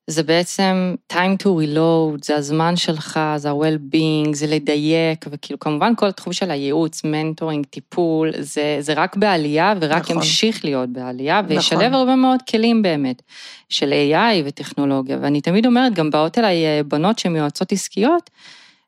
זה 0.06 0.22
בעצם 0.22 0.94
time 1.12 1.42
to 1.42 1.46
reload, 1.46 2.24
זה 2.24 2.36
הזמן 2.36 2.76
שלך, 2.76 3.20
זה 3.36 3.50
ה-well-being, 3.50 4.34
זה 4.34 4.46
לדייק, 4.46 5.24
וכאילו 5.30 5.58
כמובן 5.58 5.92
כל 5.96 6.06
התחום 6.06 6.32
של 6.32 6.50
הייעוץ, 6.50 7.04
mentoring, 7.04 7.66
טיפול, 7.66 8.30
זה, 8.38 8.76
זה 8.80 8.92
רק 8.92 9.16
בעלייה 9.16 9.74
ורק 9.80 10.02
נכון. 10.02 10.16
ימשיך 10.16 10.64
להיות 10.64 10.88
בעלייה, 10.88 11.42
וישלב 11.48 11.80
נכון. 11.80 11.94
הרבה 11.94 12.16
מאוד 12.16 12.40
כלים 12.50 12.82
באמת, 12.82 13.22
של 13.68 13.92
AI 13.92 14.42
וטכנולוגיה, 14.44 15.18
ואני 15.20 15.40
תמיד 15.40 15.66
אומרת, 15.66 15.94
גם 15.94 16.10
באות 16.10 16.38
אליי 16.38 16.64
אה, 16.64 16.82
בנות 16.82 17.18
שהן 17.18 17.36
יועצות 17.36 17.72
עסקיות, 17.72 18.30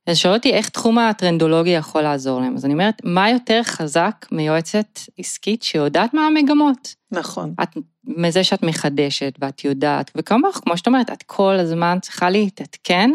אז 0.07 0.17
שואל 0.17 0.35
אותי 0.35 0.53
איך 0.53 0.69
תחום 0.69 0.99
הטרנדולוגיה 0.99 1.79
יכול 1.79 2.03
לעזור 2.03 2.41
להם. 2.41 2.55
אז 2.55 2.65
אני 2.65 2.73
אומרת, 2.73 2.95
מה 3.05 3.31
יותר 3.31 3.61
חזק 3.63 4.27
מיועצת 4.33 5.01
עסקית 5.19 5.63
שיודעת 5.63 6.15
מה 6.15 6.27
המגמות? 6.27 6.95
נכון. 7.11 7.55
את, 7.63 7.69
מזה 8.05 8.45
שאת 8.45 8.63
מחדשת 8.63 9.35
ואת 9.39 9.65
יודעת, 9.65 10.11
וכמוך, 10.17 10.61
כמו 10.63 10.77
שאת 10.77 10.87
אומרת, 10.87 11.11
את 11.11 11.23
כל 11.23 11.55
הזמן 11.55 11.99
צריכה 12.03 12.31
להתעדכן. 12.31 13.11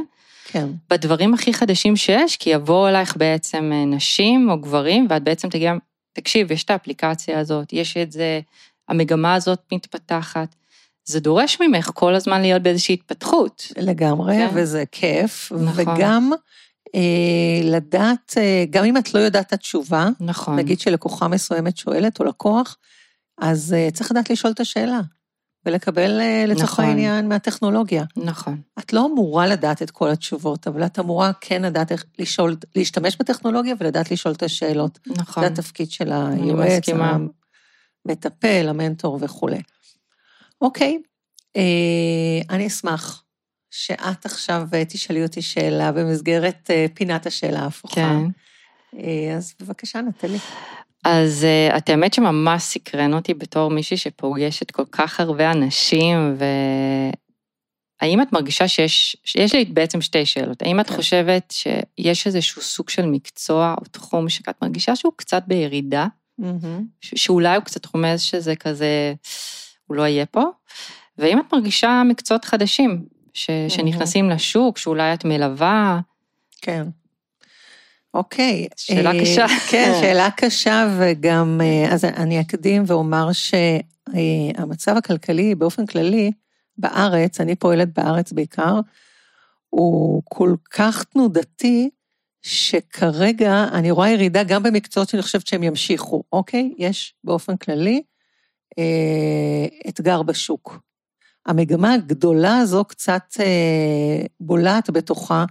כן. 0.45 0.67
בדברים 0.89 1.33
הכי 1.33 1.53
חדשים 1.53 1.95
שיש, 1.95 2.37
כי 2.37 2.49
יבואו 2.49 2.87
אלייך 2.87 3.17
בעצם 3.17 3.71
אה, 3.73 3.85
נשים 3.85 4.49
או 4.49 4.61
גברים, 4.61 5.07
ואת 5.09 5.23
בעצם 5.23 5.49
תגיע, 5.49 5.73
תקשיב, 6.13 6.51
יש 6.51 6.63
את 6.63 6.69
האפליקציה 6.69 7.39
הזאת, 7.39 7.73
יש 7.73 7.97
את 7.97 8.11
זה, 8.11 8.39
המגמה 8.89 9.33
הזאת 9.33 9.59
מתפתחת. 9.71 10.55
זה 11.05 11.19
דורש 11.19 11.61
ממך 11.61 11.91
כל 11.93 12.15
הזמן 12.15 12.41
להיות 12.41 12.61
באיזושהי 12.61 12.93
התפתחות. 12.93 13.67
לגמרי, 13.77 14.35
כן. 14.35 14.49
וזה 14.53 14.83
כיף, 14.91 15.51
נכון. 15.51 15.95
וגם 15.95 16.31
לדעת, 17.63 18.33
אה, 18.37 18.65
גם 18.69 18.85
אם 18.85 18.97
את 18.97 19.13
לא 19.13 19.19
יודעת 19.19 19.47
את 19.47 19.53
התשובה, 19.53 20.07
נכון. 20.19 20.55
נגיד 20.55 20.79
שלקוחה 20.79 21.27
מסוימת 21.27 21.77
שואלת, 21.77 22.19
או 22.19 22.25
לקוח, 22.25 22.77
אז 23.37 23.73
אה, 23.73 23.87
צריך 23.93 24.11
לדעת 24.11 24.29
לשאול 24.29 24.53
את 24.53 24.59
השאלה, 24.59 24.99
ולקבל 25.65 26.21
לצורך 26.47 26.71
נכון. 26.71 26.85
העניין 26.85 27.29
מהטכנולוגיה. 27.29 28.03
נכון. 28.15 28.61
את 28.79 28.93
לא 28.93 29.05
אמורה 29.05 29.47
לדעת 29.47 29.81
את 29.81 29.91
כל 29.91 30.09
התשובות, 30.09 30.67
אבל 30.67 30.85
את 30.85 30.99
אמורה 30.99 31.31
כן 31.41 31.61
לדעת 31.61 31.91
איך 31.91 32.05
לשאול, 32.19 32.55
להשתמש 32.75 33.17
בטכנולוגיה 33.19 33.75
ולדעת 33.79 34.11
לשאול 34.11 34.33
את 34.33 34.43
השאלות. 34.43 34.99
נכון. 35.07 35.43
זה 35.43 35.47
התפקיד 35.47 35.91
של 35.91 36.11
היועץ, 36.11 36.83
המטפל, 38.05 38.67
המנטור 38.69 39.17
וכולי. 39.21 39.61
אוקיי, 40.61 40.97
אני 42.49 42.67
אשמח 42.67 43.23
שאת 43.71 44.25
עכשיו 44.25 44.67
אה, 44.73 44.85
תשאלי 44.85 45.23
אותי 45.23 45.41
שאלה 45.41 45.91
במסגרת 45.91 46.69
אה, 46.69 46.85
פינת 46.93 47.25
השאלה 47.25 47.59
ההפוכה. 47.59 47.95
כן. 47.95 48.17
אה, 48.99 49.35
אז 49.37 49.53
בבקשה, 49.61 50.01
נטלי. 50.01 50.37
אז 51.05 51.45
את 51.77 51.89
האמת 51.89 52.13
שממש 52.13 52.63
סקרן 52.63 53.13
אותי 53.13 53.33
בתור 53.33 53.71
מישהי 53.71 53.97
שפוגשת 53.97 54.71
כל 54.71 54.85
כך 54.91 55.19
הרבה 55.19 55.51
אנשים, 55.51 56.35
והאם 58.01 58.21
את 58.21 58.33
מרגישה 58.33 58.67
שיש, 58.67 59.17
יש 59.35 59.55
לי 59.55 59.65
בעצם 59.65 60.01
שתי 60.01 60.25
שאלות. 60.25 60.61
האם 60.61 60.79
את 60.79 60.87
כן. 60.87 60.95
חושבת 60.95 61.53
שיש 61.57 62.27
איזשהו 62.27 62.61
סוג 62.61 62.89
של 62.89 63.05
מקצוע 63.05 63.75
או 63.77 63.85
תחום 63.91 64.29
שאת 64.29 64.61
מרגישה 64.61 64.95
שהוא 64.95 65.13
קצת 65.15 65.43
בירידה? 65.47 66.07
Mm-hmm. 66.41 66.83
שאולי 67.01 67.55
הוא 67.55 67.63
קצת 67.63 67.85
רומז 67.85 68.21
שזה 68.21 68.55
כזה, 68.55 69.13
הוא 69.87 69.97
לא 69.97 70.07
יהיה 70.07 70.25
פה? 70.25 70.43
והאם 71.17 71.39
את 71.39 71.53
מרגישה 71.53 72.01
מקצועות 72.05 72.45
חדשים 72.45 73.05
ש, 73.39 73.49
שנכנסים 73.69 74.29
לשוק, 74.29 74.77
שאולי 74.77 75.13
את 75.13 75.25
מלווה. 75.25 75.99
כן. 76.61 76.87
אוקיי. 78.13 78.67
שאלה 78.75 79.11
אה, 79.11 79.21
קשה. 79.21 79.45
כן, 79.69 79.91
שאלה 80.01 80.29
קשה, 80.37 80.87
וגם, 80.99 81.61
אה, 81.63 81.93
אז 81.93 82.05
אני 82.05 82.41
אקדים 82.41 82.83
ואומר 82.87 83.29
שהמצב 83.31 84.97
הכלכלי 84.97 85.55
באופן 85.55 85.85
כללי, 85.85 86.31
בארץ, 86.77 87.41
אני 87.41 87.55
פועלת 87.55 87.93
בארץ 87.93 88.31
בעיקר, 88.31 88.79
הוא 89.69 90.21
כל 90.25 90.55
כך 90.71 91.03
תנודתי, 91.03 91.89
שכרגע 92.41 93.65
אני 93.73 93.91
רואה 93.91 94.09
ירידה 94.09 94.43
גם 94.43 94.63
במקצועות 94.63 95.09
שאני 95.09 95.21
חושבת 95.21 95.47
שהם 95.47 95.63
ימשיכו, 95.63 96.23
אוקיי? 96.31 96.73
יש 96.77 97.13
באופן 97.23 97.57
כללי 97.57 98.01
אה, 98.79 99.65
אתגר 99.89 100.21
בשוק. 100.23 100.88
המגמה 101.45 101.93
הגדולה 101.93 102.57
הזו 102.57 102.85
קצת 102.85 103.23
אה, 103.39 104.25
בולעת 104.39 104.89
בתוכה 104.89 105.45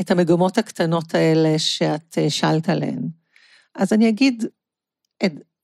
את 0.00 0.10
המגמות 0.10 0.58
הקטנות 0.58 1.14
האלה 1.14 1.58
שאת 1.58 2.18
אה, 2.18 2.30
שאלת 2.30 2.68
עליהן. 2.68 3.08
אז 3.74 3.92
אני 3.92 4.08
אגיד 4.08 4.44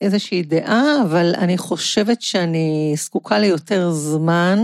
איזושהי 0.00 0.42
דעה, 0.42 1.02
אבל 1.02 1.34
אני 1.38 1.58
חושבת 1.58 2.22
שאני 2.22 2.94
זקוקה 2.96 3.38
ליותר 3.38 3.90
זמן, 3.90 4.58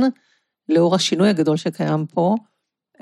לאור 0.69 0.95
השינוי 0.95 1.29
הגדול 1.29 1.57
שקיים 1.57 2.07
פה, 2.07 2.35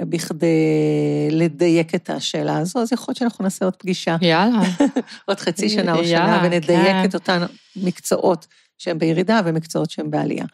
בכדי 0.00 1.28
לדייק 1.30 1.94
את 1.94 2.10
השאלה 2.10 2.58
הזו, 2.58 2.82
אז 2.82 2.92
יכול 2.92 3.12
להיות 3.12 3.18
שאנחנו 3.18 3.44
נעשה 3.44 3.64
עוד 3.64 3.76
פגישה. 3.76 4.16
יאללה. 4.20 4.58
עוד 5.26 5.40
חצי 5.40 5.68
שנה 5.68 5.94
או 5.94 6.04
שנה, 6.04 6.42
ונדייק 6.44 6.86
כן. 6.86 7.04
את 7.04 7.14
אותן 7.14 7.42
מקצועות 7.76 8.46
שהן 8.78 8.98
בירידה 8.98 9.40
ומקצועות 9.44 9.90
שהן 9.90 10.10
בעלייה. 10.10 10.44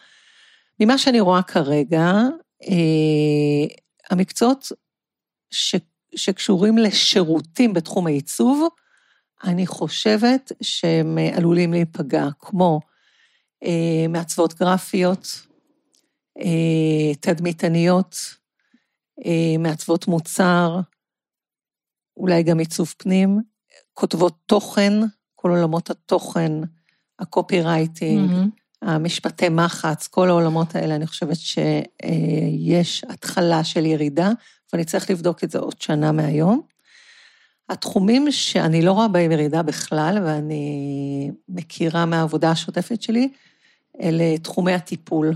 ממה 0.80 0.98
שאני 0.98 1.20
רואה 1.20 1.42
כרגע, 1.42 2.12
אה, 2.62 3.76
המקצועות 4.10 4.72
ש, 5.50 5.74
שקשורים 6.14 6.78
לשירותים 6.78 7.72
בתחום 7.72 8.06
העיצוב, 8.06 8.68
אני 9.44 9.66
חושבת 9.66 10.52
שהם 10.62 11.18
עלולים 11.36 11.72
להיפגע, 11.72 12.28
כמו 12.38 12.80
אה, 13.64 14.06
מעצבות 14.08 14.54
גרפיות, 14.54 15.46
אה, 16.38 17.14
תדמיתניות, 17.20 18.16
מעצבות 19.58 20.08
מוצר, 20.08 20.80
אולי 22.16 22.42
גם 22.42 22.58
עיצוב 22.58 22.94
פנים, 22.98 23.40
כותבות 23.94 24.38
תוכן, 24.46 24.92
כל 25.34 25.50
עולמות 25.50 25.90
התוכן, 25.90 26.52
הקופי 27.18 27.62
רייטינג, 27.62 28.30
mm-hmm. 28.30 28.59
המשפטי 28.82 29.48
מחץ, 29.48 30.06
כל 30.06 30.28
העולמות 30.28 30.74
האלה, 30.74 30.94
אני 30.94 31.06
חושבת 31.06 31.36
שיש 31.36 33.04
התחלה 33.08 33.64
של 33.64 33.86
ירידה, 33.86 34.30
ואני 34.72 34.84
צריך 34.84 35.10
לבדוק 35.10 35.44
את 35.44 35.50
זה 35.50 35.58
עוד 35.58 35.80
שנה 35.80 36.12
מהיום. 36.12 36.60
התחומים 37.68 38.30
שאני 38.30 38.82
לא 38.82 38.92
רואה 38.92 39.08
בהם 39.08 39.32
ירידה 39.32 39.62
בכלל, 39.62 40.18
ואני 40.24 41.30
מכירה 41.48 42.06
מהעבודה 42.06 42.50
השוטפת 42.50 43.02
שלי, 43.02 43.28
אלה 44.02 44.38
תחומי 44.38 44.72
הטיפול. 44.72 45.34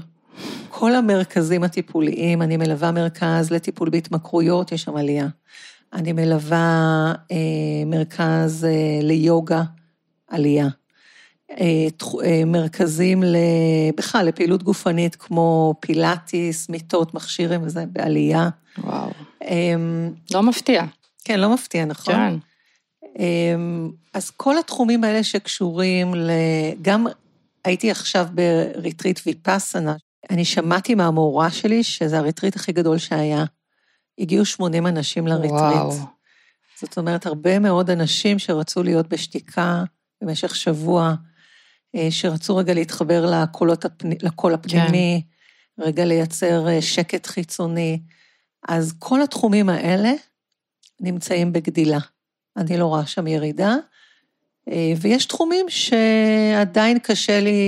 כל 0.69 0.95
המרכזים 0.95 1.65
הטיפוליים, 1.65 2.43
אני 2.43 2.57
מלווה 2.57 2.93
מרכז 2.93 3.51
לטיפול 3.51 3.91
בהתמכרויות, 3.91 4.73
יש 4.73 4.83
שם 4.83 4.97
עלייה. 4.97 5.29
אני 5.93 6.13
מלווה 6.13 7.13
אה, 7.33 7.85
מרכז 7.87 8.65
אה, 8.65 8.99
ליוגה, 9.03 9.63
עלייה. 10.29 10.69
אה, 11.61 11.87
אה, 12.25 12.45
מרכזים 12.45 13.23
בכלל 13.97 14.27
לפעילות 14.27 14.63
גופנית 14.63 15.17
כמו 15.17 15.75
פילאטיס, 15.81 16.69
מיטות, 16.69 17.15
מכשירים 17.15 17.63
וזה 17.63 17.85
בעלייה. 17.87 18.49
וואו. 18.79 19.11
אמ, 19.45 20.11
לא 20.35 20.43
מפתיע. 20.43 20.85
כן, 21.25 21.41
לא 21.41 21.55
מפתיע, 21.55 21.85
נכון? 21.85 22.15
כן. 22.15 22.35
אמ, 23.19 23.91
אז 24.15 24.31
כל 24.31 24.59
התחומים 24.59 25.05
האלה 25.05 25.25
שקשורים 25.25 26.15
ל... 26.15 26.31
גם 26.83 27.07
הייתי 27.65 27.91
עכשיו 27.91 28.27
בריטריט 28.35 29.21
ויפאסנה, 29.27 29.95
אני 30.31 30.45
שמעתי 30.45 30.95
מהמורה 30.95 31.51
שלי 31.51 31.83
שזה 31.83 32.19
הריטריט 32.19 32.57
הכי 32.57 32.73
גדול 32.73 32.99
שהיה. 32.99 33.45
הגיעו 34.19 34.45
80 34.45 34.87
אנשים 34.87 35.27
לריטריט. 35.27 35.53
וואו. 35.53 35.93
זאת 36.81 36.99
אומרת, 36.99 37.27
הרבה 37.27 37.59
מאוד 37.59 37.91
אנשים 37.91 38.39
שרצו 38.39 38.83
להיות 38.83 39.09
בשתיקה 39.09 39.85
במשך 40.23 40.57
שבוע, 40.57 41.15
שרצו 42.11 42.57
רגע 42.57 42.75
להתחבר 42.75 43.27
לקולות 43.31 43.85
הפני, 43.85 44.15
לקול 44.23 44.55
הפנימי, 44.55 45.23
כן. 45.77 45.83
רגע 45.83 46.05
לייצר 46.05 46.69
אה, 46.69 46.83
שקט 46.83 47.27
חיצוני. 47.27 48.01
אז 48.69 48.95
כל 48.99 49.23
התחומים 49.23 49.69
האלה, 49.69 50.13
נמצאים 51.01 51.53
בגדילה. 51.53 51.99
אני 52.57 52.77
לא 52.77 52.87
רואה 52.87 53.07
שם 53.07 53.27
ירידה. 53.27 53.77
אה, 54.71 54.93
ויש 55.01 55.27
תחומים 55.27 55.67
שעדיין 55.69 56.99
קשה 56.99 57.41
לי 57.41 57.61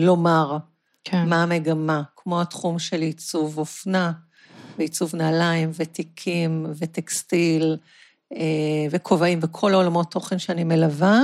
לומר 0.00 0.58
כן. 1.04 1.28
מה 1.28 1.42
המגמה, 1.42 2.02
כמו 2.16 2.40
התחום 2.40 2.78
של 2.78 3.00
עיצוב 3.00 3.58
אופנה, 3.58 4.12
ועיצוב 4.78 5.16
נעליים, 5.16 5.70
ותיקים, 5.74 6.66
וטקסטיל, 6.78 7.76
אה, 8.32 8.86
וכובעים, 8.90 9.38
וכל 9.42 9.72
העולמות 9.72 10.10
תוכן 10.10 10.38
שאני 10.38 10.64
מלווה. 10.64 11.22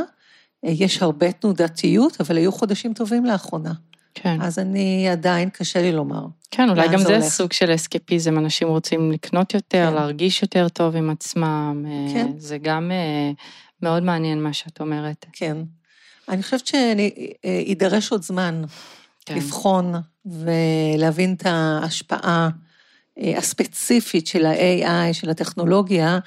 אה, 0.64 0.70
יש 0.70 1.02
הרבה 1.02 1.32
תנודתיות, 1.32 2.20
אבל 2.20 2.36
היו 2.36 2.52
חודשים 2.52 2.94
טובים 2.94 3.24
לאחרונה. 3.24 3.72
כן. 4.14 4.40
אז 4.42 4.58
אני 4.58 5.08
עדיין, 5.08 5.50
קשה 5.50 5.82
לי 5.82 5.92
לומר. 5.92 6.26
כן, 6.50 6.70
אולי 6.70 6.88
גם 6.88 6.98
זה 6.98 7.04
זה 7.04 7.14
הולך? 7.14 7.24
סוג 7.24 7.52
של 7.52 7.74
אסקפיזם, 7.74 8.38
אנשים 8.38 8.68
רוצים 8.68 9.12
לקנות 9.12 9.54
יותר, 9.54 9.86
כן. 9.88 9.94
להרגיש 9.94 10.42
יותר 10.42 10.68
טוב 10.68 10.96
עם 10.96 11.10
עצמם. 11.10 11.84
אה, 11.88 12.12
כן. 12.12 12.32
זה 12.38 12.58
גם 12.58 12.90
אה, 12.90 13.30
מאוד 13.82 14.02
מעניין 14.02 14.42
מה 14.42 14.52
שאת 14.52 14.80
אומרת. 14.80 15.26
כן. 15.32 15.56
אני 16.28 16.42
חושבת 16.42 16.66
שיידרש 16.66 18.12
עוד 18.12 18.22
זמן 18.22 18.62
כן. 19.26 19.36
לבחון 19.36 19.94
ולהבין 20.26 21.34
את 21.34 21.46
ההשפעה 21.46 22.48
אה, 23.18 23.38
הספציפית 23.38 24.26
של 24.26 24.46
ה-AI, 24.46 25.12
של 25.12 25.30
הטכנולוגיה, 25.30 26.18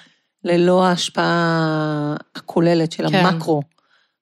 ללא 0.43 0.85
ההשפעה 0.85 2.15
הכוללת 2.35 2.91
של 2.91 3.09
כן. 3.09 3.25
המקרו, 3.25 3.61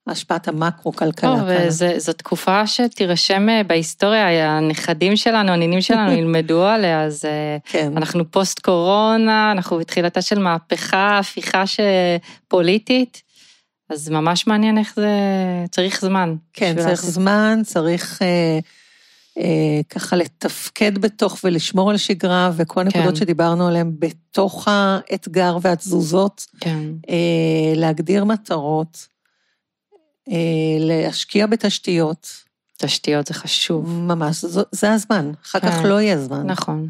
השפעת 0.07 0.47
המקרו-כלכלה. 0.47 1.43
וזו 1.47 2.13
תקופה 2.13 2.67
שתירשם 2.67 3.49
אה, 3.49 3.61
בהיסטוריה, 3.63 4.57
הנכדים 4.57 5.15
שלנו, 5.15 5.51
הנינים 5.51 5.81
שלנו 5.81 6.11
ילמדו 6.17 6.63
עליה, 6.63 7.03
אז 7.03 7.25
אה, 7.25 7.57
כן, 7.65 7.93
אנחנו 7.97 8.31
פוסט 8.31 8.59
קורונה, 8.59 9.51
אנחנו 9.51 9.77
בתחילתה 9.77 10.21
של 10.21 10.39
מהפכה, 10.39 11.19
הפיכה 11.19 11.63
פוליטית, 12.47 13.21
אז 13.89 14.09
ממש 14.09 14.47
מעניין 14.47 14.77
איך 14.77 14.93
זה, 14.95 15.09
צריך 15.71 16.01
זמן. 16.01 16.35
כן, 16.53 16.73
צריך 16.75 16.87
לעשות- 16.87 17.09
זמן, 17.09 17.61
צריך 17.65 18.21
אה, 18.21 18.59
אה, 19.37 19.81
ככה 19.89 20.15
לתפקד 20.15 20.97
בתוך 20.97 21.37
ולשמור 21.43 21.91
על 21.91 21.97
שגרה, 21.97 22.51
וכל 22.55 22.81
הנקודות 22.81 23.09
כן. 23.09 23.15
שדיברנו 23.15 23.67
עליהן 23.67 23.91
בתוך 23.99 24.67
האתגר 24.71 25.57
והתזוזות. 25.61 26.45
כן, 26.59 26.79
אה, 27.09 27.73
להגדיר 27.75 28.25
מטרות, 28.25 29.07
אה, 29.07 29.14
להשקיע 30.79 31.45
בתשתיות, 31.47 32.27
תשתיות 32.77 33.27
זה 33.27 33.33
חשוב. 33.33 33.89
ממש, 33.89 34.45
זו- 34.45 34.61
זה 34.71 34.93
הזמן, 34.93 35.31
אחר 35.45 35.59
כך 35.59 35.73
כן. 35.73 35.83
לא 35.87 36.01
יהיה 36.01 36.17
זמן. 36.17 36.45
נכון, 36.47 36.89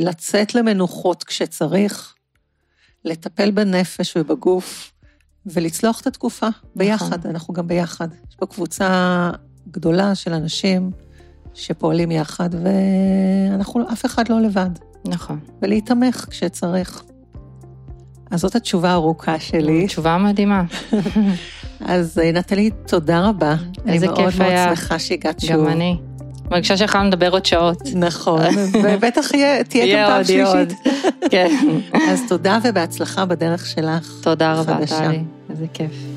ולצאת 0.00 0.54
למנוחות 0.54 1.24
כשצריך, 1.24 2.14
לטפל 3.04 3.50
בנפש 3.50 4.16
ובגוף, 4.16 4.92
ולצלוח 5.46 6.00
את 6.00 6.06
התקופה 6.06 6.48
ביחד, 6.76 7.26
אנחנו 7.26 7.54
גם 7.54 7.68
ביחד. 7.68 8.08
יש 8.30 8.36
פה 8.36 8.46
קבוצה 8.46 9.30
גדולה 9.70 10.14
של 10.14 10.32
אנשים 10.32 10.90
שפועלים 11.54 12.10
יחד, 12.10 12.48
ואנחנו, 12.54 13.92
אף 13.92 14.06
אחד 14.06 14.28
לא 14.28 14.40
לבד. 14.40 14.70
נכון. 15.04 15.40
ולהיתמך 15.62 16.26
כשצריך. 16.30 17.02
אז 18.32 18.40
זאת 18.40 18.54
התשובה 18.56 18.90
הארוכה 18.90 19.38
שלי. 19.38 19.86
תשובה 19.86 20.18
מדהימה. 20.18 20.62
אז 21.80 22.18
אה, 22.18 22.32
נטלי, 22.32 22.70
תודה 22.86 23.28
רבה. 23.28 23.54
איזה 23.88 24.06
אני 24.06 24.16
כיף 24.16 24.24
מאוד 24.24 24.38
מאוד 24.38 24.50
היה. 24.50 24.76
שמחה 24.76 24.98
שהגעת 24.98 25.40
שוב. 25.40 25.50
גם 25.50 25.68
אני. 25.68 25.96
מרגישה 26.50 26.76
שיכולנו 26.76 27.08
לדבר 27.08 27.30
עוד 27.30 27.44
שעות. 27.46 27.78
נכון, 27.94 28.40
ובטח 28.84 29.30
תהיה 29.68 30.06
גם 30.06 30.10
פעם. 30.10 30.24
שלישית. 30.24 30.78
כן. 31.30 31.56
אז 32.10 32.22
תודה 32.28 32.58
ובהצלחה 32.64 33.24
בדרך 33.24 33.66
שלך. 33.66 34.12
תודה 34.22 34.54
רבה. 34.54 34.86
טלי. 34.86 35.20
איזה 35.50 35.66
כיף. 35.74 36.11